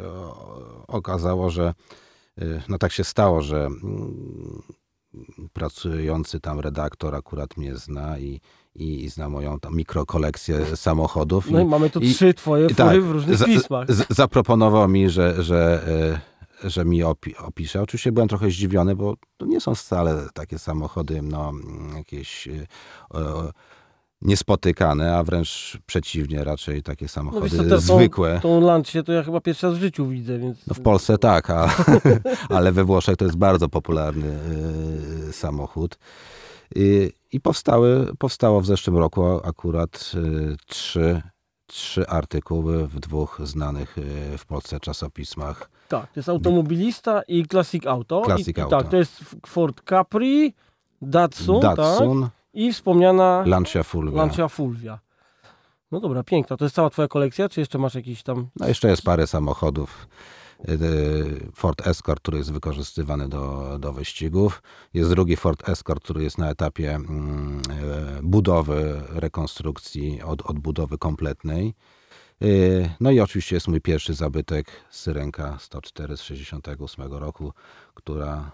okazało, 0.87 1.49
że 1.49 1.73
no 2.69 2.77
tak 2.77 2.91
się 2.91 3.03
stało, 3.03 3.41
że 3.41 3.65
mm, 3.65 4.61
pracujący 5.53 6.39
tam 6.39 6.59
redaktor 6.59 7.15
akurat 7.15 7.57
mnie 7.57 7.75
zna 7.75 8.19
i, 8.19 8.41
i, 8.75 9.03
i 9.03 9.09
zna 9.09 9.29
moją 9.29 9.59
tam 9.59 9.75
mikrokolekcję 9.75 10.75
samochodów. 10.77 11.51
No 11.51 11.59
i 11.59 11.65
mamy 11.65 11.89
tu 11.89 11.99
i- 11.99 12.13
trzy 12.13 12.33
twoje 12.33 12.65
i 12.65 12.73
fury 12.73 12.75
tak, 12.89 13.03
w 13.03 13.11
różnych 13.11 13.37
za- 13.37 13.45
pismach. 13.45 13.91
z, 13.91 14.05
zaproponował 14.09 14.87
mi, 14.87 15.09
że, 15.09 15.43
że, 15.43 15.85
że 16.63 16.85
mi 16.85 17.03
opi, 17.03 17.37
opisze. 17.37 17.81
Oczywiście 17.81 18.11
byłem 18.11 18.29
trochę 18.29 18.49
zdziwiony, 18.49 18.95
bo 18.95 19.15
to 19.37 19.45
nie 19.45 19.61
są 19.61 19.75
wcale 19.75 20.27
takie 20.33 20.59
samochody, 20.59 21.21
no, 21.21 21.51
jakieś 21.95 22.47
e, 22.47 22.65
niespotykane, 24.21 25.17
a 25.17 25.23
wręcz 25.23 25.77
przeciwnie, 25.85 26.43
raczej 26.43 26.83
takie 26.83 27.05
No 27.05 27.09
samochody 27.09 27.49
co, 27.49 27.63
te- 27.63 27.69
tą- 27.69 27.77
zwykłe. 27.79 28.39
Tą 28.43 28.61
Lancię 28.61 29.03
to 29.03 29.11
ja 29.13 29.23
chyba 29.23 29.41
pierwszy 29.41 29.67
raz 29.67 29.77
w 29.77 29.81
życiu 29.81 30.07
widzę, 30.07 30.39
więc... 30.39 30.67
No 30.67 30.73
w 30.73 30.81
Polsce 30.81 31.17
tak, 31.17 31.49
a, 31.49 31.75
ale 32.49 32.71
we 32.71 32.83
Włoszech 32.83 33.17
to 33.17 33.25
jest 33.25 33.37
bardzo 33.37 33.69
popularny 33.69 34.39
e, 35.29 35.33
samochód. 35.33 35.97
I, 36.75 37.11
i 37.31 37.41
powstały, 37.41 38.11
powstało 38.19 38.61
w 38.61 38.65
zeszłym 38.65 38.97
roku 38.97 39.23
akurat 39.43 40.11
trzy, 40.67 41.21
trzy 41.69 42.07
artykuły 42.07 42.87
w 42.87 42.99
dwóch 42.99 43.39
znanych 43.43 43.97
e, 43.97 44.37
w 44.37 44.45
Polsce 44.45 44.79
czasopismach. 44.79 45.69
Tak, 45.87 46.11
to 46.11 46.19
jest 46.19 46.29
automobilista 46.29 47.21
i 47.27 47.45
Classic 47.45 47.85
Auto. 47.85 48.21
Classic 48.25 48.57
I, 48.57 48.59
i 48.59 48.63
Auto. 48.63 48.77
Tak, 48.77 48.89
to 48.89 48.97
jest 48.97 49.21
Ford 49.47 49.89
Capri, 49.89 50.53
Datsun, 51.01 51.61
tak? 51.61 51.77
Datsun, 51.77 52.29
i 52.53 52.73
wspomniana 52.73 53.43
Lancia 53.45 53.83
Fulvia. 53.83 54.17
Lancia 54.17 54.47
Fulvia. 54.47 54.99
No 55.91 55.99
dobra, 55.99 56.23
piękna. 56.23 56.57
To 56.57 56.65
jest 56.65 56.75
cała 56.75 56.89
twoja 56.89 57.07
kolekcja, 57.07 57.49
czy 57.49 57.59
jeszcze 57.59 57.77
masz 57.77 57.95
jakiś 57.95 58.23
tam... 58.23 58.47
No 58.55 58.67
jeszcze 58.67 58.89
jest 58.89 59.01
parę 59.01 59.27
samochodów. 59.27 60.07
E, 60.67 60.77
Ford 61.55 61.87
Escort, 61.87 62.21
który 62.21 62.37
jest 62.37 62.51
wykorzystywany 62.51 63.29
do, 63.29 63.77
do 63.79 63.93
wyścigów. 63.93 64.63
Jest 64.93 65.09
drugi 65.09 65.35
Ford 65.35 65.69
Escort, 65.69 66.03
który 66.03 66.23
jest 66.23 66.37
na 66.37 66.49
etapie 66.49 66.95
mm, 66.95 67.61
e, 67.69 68.19
budowy, 68.23 69.01
rekonstrukcji, 69.09 70.21
od, 70.21 70.41
odbudowy 70.41 70.97
kompletnej. 70.97 71.73
No 72.99 73.11
i 73.11 73.19
oczywiście 73.19 73.55
jest 73.55 73.67
mój 73.67 73.81
pierwszy 73.81 74.13
zabytek, 74.13 74.71
Syrenka 74.89 75.57
104 75.59 76.17
z 76.17 76.21
68 76.21 77.13
roku, 77.13 77.53
która 77.93 78.51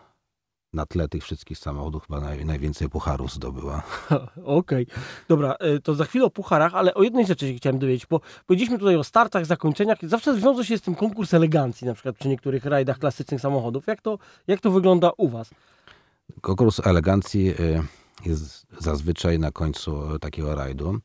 na 0.76 0.86
tle 0.86 1.08
tych 1.08 1.24
wszystkich 1.24 1.58
samochodów 1.58 2.08
chyba 2.08 2.22
naj, 2.22 2.46
najwięcej 2.46 2.90
pucharów 2.90 3.34
zdobyła. 3.34 3.84
Okej. 4.44 4.88
Dobra, 5.28 5.56
y, 5.76 5.82
to 5.82 5.96
za 5.96 6.06
chwilę 6.06 6.26
o 6.26 6.30
pucharach, 6.30 6.76
ale 6.76 6.94
o 6.94 7.04
jednej 7.04 7.26
rzeczy 7.26 7.48
się 7.48 7.54
chciałem 7.54 7.80
dowiedzieć, 7.80 8.06
bo 8.06 8.22
powiedzieliśmy 8.48 8.80
tutaj 8.80 8.96
o 8.96 9.04
startach, 9.04 9.46
zakończeniach. 9.46 9.98
Zawsze 10.04 10.38
wiąże 10.38 10.66
się 10.66 10.78
z 10.78 10.82
tym 10.82 10.96
konkurs 10.96 11.34
elegancji, 11.34 11.88
na 11.88 11.94
przykład 11.94 12.16
przy 12.16 12.28
niektórych 12.28 12.66
rajdach 12.66 13.00
klasycznych 13.00 13.42
samochodów. 13.42 13.88
Jak 13.88 14.02
to, 14.02 14.18
jak 14.48 14.62
to 14.62 14.72
wygląda 14.72 15.12
u 15.18 15.30
was? 15.30 15.50
Konkurs 16.42 16.88
elegancji 16.88 17.50
y, 17.50 17.82
jest 18.26 18.68
zazwyczaj 18.80 19.40
na 19.40 19.52
końcu 19.52 20.20
takiego 20.20 20.56
rajdu. 20.56 21.00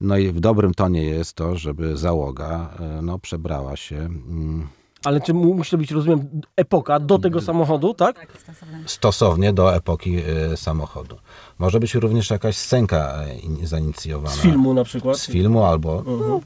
No 0.00 0.16
i 0.16 0.32
w 0.32 0.40
dobrym 0.40 0.74
tonie 0.74 1.04
jest 1.04 1.34
to, 1.34 1.56
żeby 1.56 1.96
załoga 1.96 2.70
no, 3.02 3.18
przebrała 3.18 3.76
się 3.76 3.96
mm, 3.96 4.68
Ale 5.04 5.20
czy 5.20 5.34
mu- 5.34 5.54
musi 5.54 5.70
to 5.70 5.78
być, 5.78 5.90
rozumiem, 5.90 6.28
epoka 6.56 7.00
do 7.00 7.18
tego 7.18 7.40
samochodu, 7.40 7.94
tak? 7.94 8.16
Tak, 8.16 8.28
stosowne. 8.40 8.78
stosownie 8.86 9.52
do 9.52 9.74
epoki 9.76 10.18
y, 10.52 10.56
samochodu. 10.56 11.16
Może 11.58 11.80
być 11.80 11.94
również 11.94 12.30
jakaś 12.30 12.56
scenka 12.56 13.24
y, 13.26 13.38
in- 13.38 13.66
zainicjowana. 13.66 14.34
Z 14.36 14.38
filmu 14.40 14.74
na 14.74 14.84
przykład. 14.84 15.18
Z 15.18 15.26
filmu 15.26 15.64
albo 15.64 15.98
Mhm. 16.06 16.40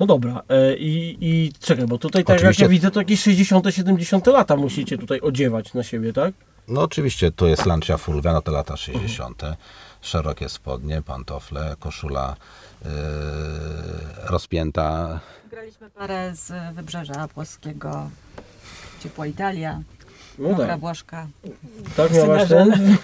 No 0.00 0.06
dobra, 0.06 0.42
e, 0.48 0.76
i, 0.76 1.16
i 1.20 1.52
czekaj, 1.60 1.86
bo 1.86 1.98
tutaj 1.98 2.24
tak 2.24 2.36
Oczywiście- 2.36 2.64
jak 2.64 2.70
ja 2.70 2.72
widzę, 2.74 2.90
to 2.90 3.00
jakieś 3.00 3.20
60 3.22 3.64
70 3.74 4.26
lata 4.26 4.56
musicie 4.56 4.98
tutaj 4.98 5.20
odziewać 5.20 5.74
na 5.74 5.82
siebie, 5.82 6.12
tak? 6.12 6.34
No 6.68 6.82
oczywiście, 6.82 7.30
tu 7.30 7.46
jest 7.46 7.66
Lancia 7.66 7.96
Fulvia, 7.98 8.32
no 8.32 8.42
to 8.42 8.52
lata 8.52 8.76
60. 8.76 9.42
Szerokie 10.00 10.48
spodnie, 10.48 11.02
pantofle, 11.02 11.76
koszula 11.80 12.36
yy, 12.84 12.90
rozpięta. 14.24 15.20
Graliśmy 15.50 15.90
parę 15.90 16.32
z 16.34 16.74
Wybrzeża 16.74 17.28
Płoskiego, 17.28 18.10
ciepła 19.02 19.26
Italia, 19.26 19.80
No 20.38 20.48
mokra 20.48 20.66
tak, 20.66 20.80
Włoszka, 20.80 21.26
tak 21.96 22.12
miałaś 22.12 22.48
ten? 22.48 22.96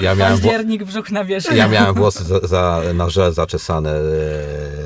Ja 0.00 0.14
miałem, 0.14 0.36
wło- 0.36 0.40
październik, 0.42 0.84
brzuch 0.84 1.10
na 1.10 1.24
wierzchu. 1.24 1.54
ja 1.54 1.68
miałem 1.68 1.94
włosy 1.94 2.24
za, 2.24 2.40
za, 2.40 2.80
na 2.94 3.08
żel 3.08 3.32
zaczesane 3.32 3.90
e, 3.90 4.02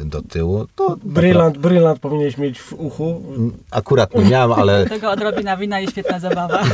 do 0.05 0.23
tyłu. 0.23 0.67
To 0.77 0.97
Brylant, 1.05 1.59
brylant 1.59 1.99
powinieneś 2.01 2.39
mieć 2.39 2.61
w 2.61 2.73
uchu. 2.73 3.23
akurat 3.71 4.15
nie 4.15 4.25
miałem, 4.25 4.53
ale 4.61 4.87
Tego 4.87 5.11
odrobina 5.11 5.57
wina 5.57 5.81
i 5.81 5.89
świetna 5.91 6.21
zabawa. 6.21 6.63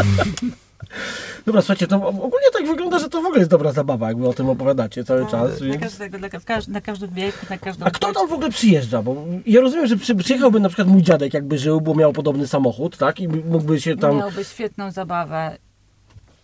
Dobra, 1.47 1.63
słuchajcie, 1.63 1.87
to 1.87 2.09
ogólnie 2.09 2.47
tak 2.53 2.67
wygląda, 2.67 2.99
że 2.99 3.09
to 3.09 3.23
w 3.23 3.25
ogóle 3.25 3.39
jest 3.39 3.51
dobra 3.51 3.73
zabawa, 3.73 4.09
jak 4.09 4.19
wy 4.19 4.29
o 4.29 4.33
tym 4.33 4.49
opowiadacie 4.49 5.05
cały 5.05 5.27
czas. 5.27 5.59
Dla 5.59 5.67
Więc... 5.67 5.83
każdego, 5.83 6.19
dla, 6.19 6.29
w 6.29 6.45
każ- 6.45 6.69
na 6.69 6.81
każdy 6.81 7.09
wiek, 7.09 7.51
na 7.51 7.59
każdą 7.59 7.87
A 7.87 7.91
kto 7.91 8.13
tam 8.13 8.29
w 8.29 8.33
ogóle 8.33 8.51
przyjeżdża? 8.51 9.03
Bo 9.03 9.17
ja 9.47 9.61
rozumiem, 9.61 9.87
że 9.87 9.97
przy, 9.97 10.15
przyjechałby 10.15 10.61
na 10.61 10.69
przykład 10.69 10.89
mój 10.89 11.03
dziadek, 11.03 11.35
jakby 11.35 11.59
żył, 11.59 11.81
bo 11.81 11.95
miał 11.95 12.13
podobny 12.13 12.47
samochód, 12.47 12.97
tak? 12.97 13.21
I 13.21 13.29
mógłby 13.29 13.81
się 13.81 13.97
tam. 13.97 14.17
Miałby 14.17 14.45
świetną 14.45 14.91
zabawę. 14.91 15.59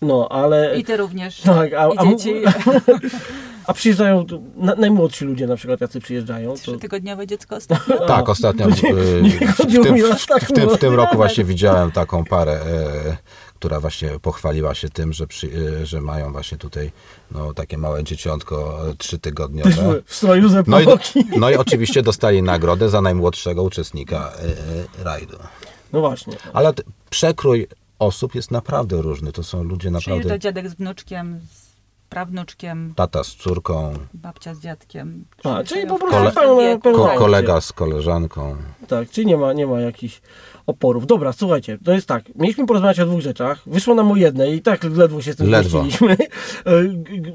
No, 0.02 0.28
ale. 0.30 0.78
I 0.78 0.84
ty 0.84 0.96
również. 0.96 1.40
Tak, 1.40 1.72
a, 1.72 1.88
a, 1.96 2.06
dzieci. 2.06 2.34
a 3.66 3.72
przyjeżdżają 3.72 4.26
na, 4.56 4.74
najmłodsi 4.74 5.24
ludzie 5.24 5.46
na 5.46 5.56
przykład, 5.56 5.80
jacy 5.80 6.00
przyjeżdżają. 6.00 6.50
To... 6.50 6.56
Trzytygodniowe 6.56 7.26
dziecko 7.26 7.56
ostatnio. 7.60 8.06
tak, 8.06 8.28
ostatnio 8.28 8.66
to 8.68 8.74
w, 8.74 8.82
nie- 8.82 8.94
w, 8.94 9.22
nie 9.22 9.48
w, 9.48 9.56
chodziło 9.56 9.84
tym, 9.84 9.96
w, 9.96 10.12
aż 10.12 10.26
tak 10.26 10.44
w, 10.44 10.52
tym, 10.52 10.70
w 10.70 10.78
tym 10.78 10.94
roku 10.94 11.16
właśnie 11.16 11.44
widziałem 11.44 11.92
taką 11.92 12.24
parę, 12.24 12.52
e, 12.52 13.16
która 13.60 13.80
właśnie 13.80 14.10
pochwaliła 14.22 14.74
się 14.74 14.88
tym, 14.88 15.12
że, 15.12 15.26
przy, 15.26 15.50
e, 15.82 15.86
że 15.86 16.00
mają 16.00 16.32
właśnie 16.32 16.58
tutaj 16.58 16.92
no, 17.30 17.54
takie 17.54 17.78
małe 17.78 18.04
dzieciątko 18.04 18.88
e, 18.90 18.94
trzytygodniowe. 18.94 19.70
W- 20.06 20.14
z 20.14 20.22
No 20.66 20.80
i, 20.80 20.86
no 21.38 21.50
i 21.50 21.56
oczywiście 21.56 22.02
dostali 22.02 22.42
nagrodę 22.42 22.88
za 22.88 23.00
najmłodszego 23.00 23.62
uczestnika 23.62 24.32
e, 24.32 24.44
e, 25.00 25.04
rajdu. 25.04 25.36
No 25.92 26.00
właśnie. 26.00 26.36
Ale 26.52 26.72
przekrój 27.10 27.66
osób 27.98 28.34
jest 28.34 28.50
naprawdę 28.50 29.02
różny. 29.02 29.32
To 29.32 29.42
są 29.42 29.62
ludzie 29.62 29.90
naprawdę... 29.90 30.38
dziadek 30.38 30.68
z 30.68 30.74
wnuczkiem, 30.74 31.40
z 31.52 31.70
prawnuczkiem, 32.08 32.92
Tata 32.96 33.24
z 33.24 33.28
córką, 33.28 33.94
babcia 34.14 34.54
z 34.54 34.60
dziadkiem. 34.60 35.24
A, 35.44 35.64
czyli 35.64 35.86
po 35.86 35.98
prostu 35.98 36.24
każdym 36.24 36.42
pełne- 36.42 36.62
wieku, 36.62 36.82
pełne- 36.88 36.96
ko- 36.96 37.06
tak. 37.06 37.18
kolega 37.18 37.60
z 37.60 37.72
koleżanką. 37.72 38.56
Tak, 38.88 39.10
czyli 39.10 39.26
nie 39.26 39.36
ma, 39.36 39.52
nie 39.52 39.66
ma 39.66 39.80
jakichś 39.80 40.20
oporów. 40.66 41.06
Dobra, 41.06 41.32
słuchajcie, 41.32 41.78
to 41.84 41.92
jest 41.92 42.06
tak. 42.06 42.24
Mieliśmy 42.36 42.66
porozmawiać 42.66 43.00
o 43.00 43.06
dwóch 43.06 43.20
rzeczach. 43.20 43.62
Wyszło 43.66 43.94
nam 43.94 44.12
o 44.12 44.16
jednej 44.16 44.54
i 44.54 44.62
tak 44.62 44.84
ledwo 44.84 45.22
się 45.22 45.32
z 45.32 45.36
tym 45.36 45.46
zmieściliśmy. 45.46 46.12
E, 46.12 46.82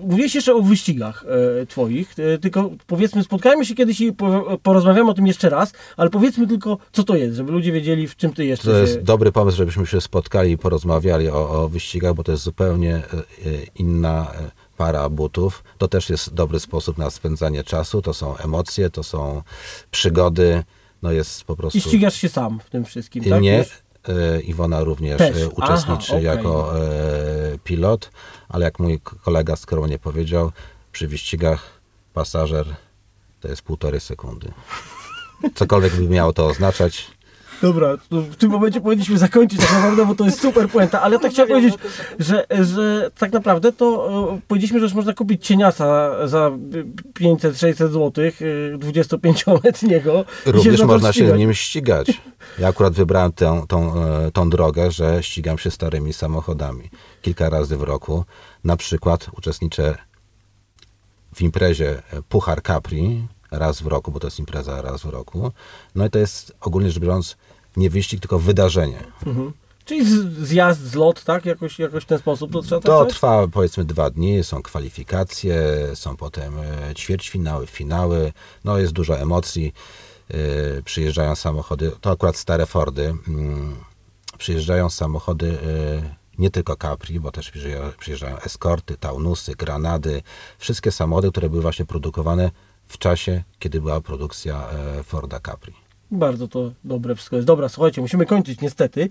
Mówiłeś 0.03 0.35
jeszcze 0.35 0.53
o 0.55 0.61
wyścigach 0.61 1.25
e, 1.61 1.65
twoich, 1.65 2.15
e, 2.19 2.37
tylko 2.37 2.69
powiedzmy, 2.87 3.23
spotkajmy 3.23 3.65
się 3.65 3.75
kiedyś 3.75 4.01
i 4.01 4.13
po, 4.13 4.57
porozmawiamy 4.63 5.09
o 5.11 5.13
tym 5.13 5.27
jeszcze 5.27 5.49
raz, 5.49 5.73
ale 5.97 6.09
powiedzmy 6.09 6.47
tylko, 6.47 6.77
co 6.91 7.03
to 7.03 7.15
jest, 7.15 7.35
żeby 7.35 7.51
ludzie 7.51 7.71
wiedzieli, 7.71 8.07
w 8.07 8.15
czym 8.15 8.33
ty 8.33 8.45
jeszcze 8.45 8.63
To 8.67 8.73
się... 8.73 8.79
jest 8.81 9.01
dobry 9.01 9.31
pomysł, 9.31 9.57
żebyśmy 9.57 9.85
się 9.87 10.01
spotkali 10.01 10.51
i 10.51 10.57
porozmawiali 10.57 11.29
o, 11.29 11.49
o 11.63 11.69
wyścigach, 11.69 12.13
bo 12.13 12.23
to 12.23 12.31
jest 12.31 12.43
zupełnie 12.43 13.01
inna 13.75 14.31
para 14.77 15.09
butów. 15.09 15.63
To 15.77 15.87
też 15.87 16.09
jest 16.09 16.33
dobry 16.33 16.59
sposób 16.59 16.97
na 16.97 17.09
spędzanie 17.09 17.63
czasu. 17.63 18.01
To 18.01 18.13
są 18.13 18.37
emocje, 18.37 18.89
to 18.89 19.03
są 19.03 19.41
przygody. 19.91 20.63
No 21.05 21.11
jest 21.11 21.43
po 21.43 21.55
prostu... 21.55 21.77
I 21.77 21.81
ścigasz 21.81 22.15
się 22.15 22.29
sam 22.29 22.59
w 22.59 22.69
tym 22.69 22.85
wszystkim, 22.85 23.23
tak? 23.23 23.41
Nie, 23.41 23.65
e, 24.07 24.41
Iwona 24.41 24.83
również 24.83 25.17
Też. 25.17 25.37
e, 25.37 25.49
uczestniczy 25.49 26.05
Aha, 26.07 26.17
okej. 26.17 26.23
jako 26.23 26.79
e, 26.79 27.57
pilot, 27.63 28.11
ale 28.49 28.65
jak 28.65 28.79
mój 28.79 28.99
kolega 28.99 29.55
skromnie 29.55 29.99
powiedział, 29.99 30.51
przy 30.91 31.07
wyścigach 31.07 31.79
pasażer 32.13 32.65
to 33.41 33.47
jest 33.47 33.61
półtorej 33.61 33.99
sekundy. 33.99 34.51
Cokolwiek 35.55 35.95
by 35.95 36.09
miało 36.09 36.33
to 36.33 36.47
oznaczać, 36.47 37.07
Dobra, 37.61 37.97
w 38.11 38.35
tym 38.35 38.51
momencie 38.51 38.81
powinniśmy 38.81 39.17
zakończyć 39.17 39.59
tak 39.59 39.71
naprawdę, 39.71 40.05
bo 40.05 40.15
to 40.15 40.25
jest 40.25 40.41
super 40.41 40.69
puenta, 40.69 41.01
ale 41.01 41.19
tak 41.19 41.31
chciałem 41.31 41.49
powiedzieć, 41.49 41.75
że, 42.19 42.45
że 42.61 43.11
tak 43.17 43.31
naprawdę 43.31 43.71
to 43.71 44.09
e, 44.33 44.39
powiedzieliśmy, 44.47 44.79
że 44.79 44.85
już 44.85 44.93
można 44.93 45.13
kupić 45.13 45.45
cieniasa 45.45 46.11
za 46.27 46.51
500-600 47.19 47.73
zł, 47.73 48.11
e, 48.17 48.77
25-letniego. 48.77 50.25
i 50.45 50.51
również 50.51 50.79
to 50.79 50.87
można 50.87 51.13
się 51.13 51.19
ścigać. 51.19 51.39
nim 51.39 51.53
ścigać. 51.53 52.21
Ja 52.59 52.67
akurat 52.67 52.93
wybrałem 52.93 53.31
tę, 53.31 53.63
tą, 53.67 54.03
e, 54.03 54.31
tą 54.31 54.49
drogę, 54.49 54.91
że 54.91 55.23
ścigam 55.23 55.57
się 55.57 55.71
starymi 55.71 56.13
samochodami. 56.13 56.89
Kilka 57.21 57.49
razy 57.49 57.77
w 57.77 57.83
roku. 57.83 58.25
Na 58.63 58.77
przykład 58.77 59.29
uczestniczę 59.37 59.97
w 61.35 61.41
imprezie 61.41 62.01
Puchar 62.29 62.61
Capri 62.63 63.27
raz 63.51 63.81
w 63.81 63.87
roku, 63.87 64.11
bo 64.11 64.19
to 64.19 64.27
jest 64.27 64.39
impreza 64.39 64.81
raz 64.81 65.01
w 65.01 65.09
roku. 65.09 65.51
No 65.95 66.05
i 66.05 66.09
to 66.09 66.19
jest 66.19 66.55
ogólnie 66.61 66.91
rzecz 66.91 66.99
biorąc 67.03 67.37
nie 67.77 67.89
wyścig, 67.89 68.19
tylko 68.19 68.39
wydarzenie. 68.39 68.99
Mhm. 69.25 69.53
Czyli 69.85 70.05
zjazd, 70.45 70.81
zlot, 70.81 71.23
tak? 71.23 71.45
Jakoś, 71.45 71.79
jakoś 71.79 72.03
w 72.03 72.07
ten 72.07 72.19
sposób 72.19 72.51
to 72.51 72.61
trzeba 72.61 72.81
To 72.81 72.87
traktać? 72.87 73.09
trwa 73.15 73.47
powiedzmy 73.47 73.85
dwa 73.85 74.09
dni, 74.09 74.43
są 74.43 74.61
kwalifikacje, 74.61 75.57
są 75.93 76.17
potem 76.17 76.53
e, 76.59 76.95
ćwierćfinały, 76.95 77.67
finały, 77.67 78.33
no 78.63 78.77
jest 78.77 78.93
dużo 78.93 79.19
emocji, 79.19 79.73
e, 80.29 80.81
przyjeżdżają 80.81 81.35
samochody, 81.35 81.91
to 82.01 82.11
akurat 82.11 82.37
stare 82.37 82.65
Fordy, 82.65 83.15
mm, 83.27 83.75
przyjeżdżają 84.37 84.89
samochody 84.89 85.57
e, 86.03 86.15
nie 86.37 86.49
tylko 86.49 86.75
Capri, 86.75 87.19
bo 87.19 87.31
też 87.31 87.51
przyjeżdżają, 87.97 88.37
Escorty, 88.39 88.97
Taunusy, 88.97 89.55
Granady, 89.55 90.21
wszystkie 90.57 90.91
samochody, 90.91 91.31
które 91.31 91.49
były 91.49 91.61
właśnie 91.61 91.85
produkowane 91.85 92.51
w 92.87 92.97
czasie, 92.97 93.43
kiedy 93.59 93.81
była 93.81 94.01
produkcja 94.01 94.67
e, 94.99 95.03
Forda 95.03 95.39
Capri. 95.39 95.73
Bardzo 96.11 96.47
to 96.47 96.71
dobre 96.83 97.15
wszystko 97.15 97.35
jest. 97.35 97.47
Dobra, 97.47 97.69
słuchajcie, 97.69 98.01
musimy 98.01 98.25
kończyć 98.25 98.61
niestety. 98.61 99.09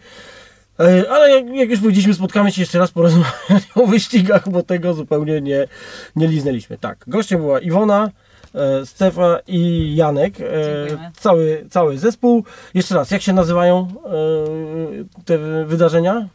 E, 0.80 1.10
Ale 1.10 1.30
jak, 1.30 1.54
jak 1.54 1.70
już 1.70 1.80
powiedzieliśmy, 1.80 2.14
spotkamy 2.14 2.52
się 2.52 2.62
jeszcze 2.62 2.78
raz 2.78 2.90
porozmawiać 2.90 3.68
o 3.74 3.86
wyścigach, 3.86 4.48
bo 4.48 4.62
tego 4.62 4.94
zupełnie 4.94 5.40
nie, 5.40 5.68
nie 6.16 6.26
liznęliśmy. 6.28 6.78
Tak, 6.78 7.04
gościem 7.06 7.40
była 7.40 7.60
Iwona, 7.60 8.10
e, 8.54 8.86
Stefa 8.86 9.38
i 9.46 9.92
Janek. 9.96 10.40
E, 10.40 11.10
cały, 11.16 11.66
cały 11.70 11.98
zespół. 11.98 12.44
Jeszcze 12.74 12.94
raz, 12.94 13.10
jak 13.10 13.22
się 13.22 13.32
nazywają 13.32 13.88
e, 13.88 15.22
te 15.24 15.38
wydarzenia? 15.66 16.28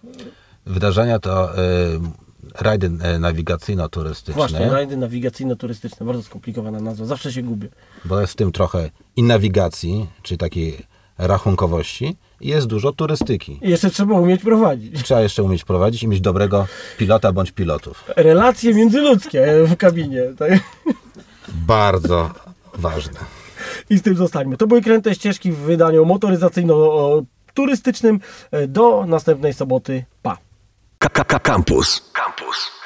Wydarzenia 0.66 1.20
to 1.20 1.58
e, 1.58 1.60
rajdy 2.56 2.92
e, 3.02 3.20
nawigacyjno-turystyczne, 3.20 4.34
Właśnie, 4.34 4.70
rajdy 4.70 4.98
nawigacyjno-turystyczne. 4.98 6.06
Bardzo 6.06 6.24
skomplikowana 6.24 6.80
nazwa, 6.80 7.06
zawsze 7.06 7.34
się 7.34 7.42
gubię. 7.44 7.68
bo 8.06 8.22
jest 8.22 8.34
w 8.34 8.36
tym 8.36 8.52
trochę 8.52 8.90
i 9.16 9.24
nawigacji, 9.24 10.08
czyli 10.24 10.38
takiej 10.38 10.86
rachunkowości 11.18 12.18
i 12.42 12.48
jest 12.48 12.68
dużo 12.68 12.92
turystyki. 12.92 13.60
I 13.62 13.70
jeszcze 13.70 13.90
trzeba 13.90 14.20
umieć 14.20 14.42
prowadzić. 14.42 15.04
Trzeba 15.04 15.22
jeszcze 15.22 15.44
umieć 15.44 15.64
prowadzić 15.64 16.04
i 16.04 16.08
mieć 16.08 16.22
dobrego 16.22 16.68
pilota 16.98 17.32
bądź 17.32 17.52
pilotów. 17.52 18.04
Relacje 18.16 18.74
międzyludzkie 18.74 19.48
w 19.66 19.78
kabinie. 19.78 20.22
Tak? 20.38 20.52
Bardzo 21.48 22.32
ważne. 22.74 23.20
I 23.90 23.98
z 23.98 24.02
tym 24.02 24.16
zostańmy. 24.16 24.58
To 24.58 24.68
były 24.68 24.82
kręte 24.82 25.16
ścieżki 25.16 25.52
w 25.52 25.58
wydaniu 25.58 26.06
motoryzacyjno-turystycznym. 26.06 28.20
Do 28.68 29.06
następnej 29.08 29.54
soboty. 29.54 30.06
Pa! 30.22 30.38
KKK 31.02 31.40
Campus. 31.40 32.02
Campus. 32.12 32.79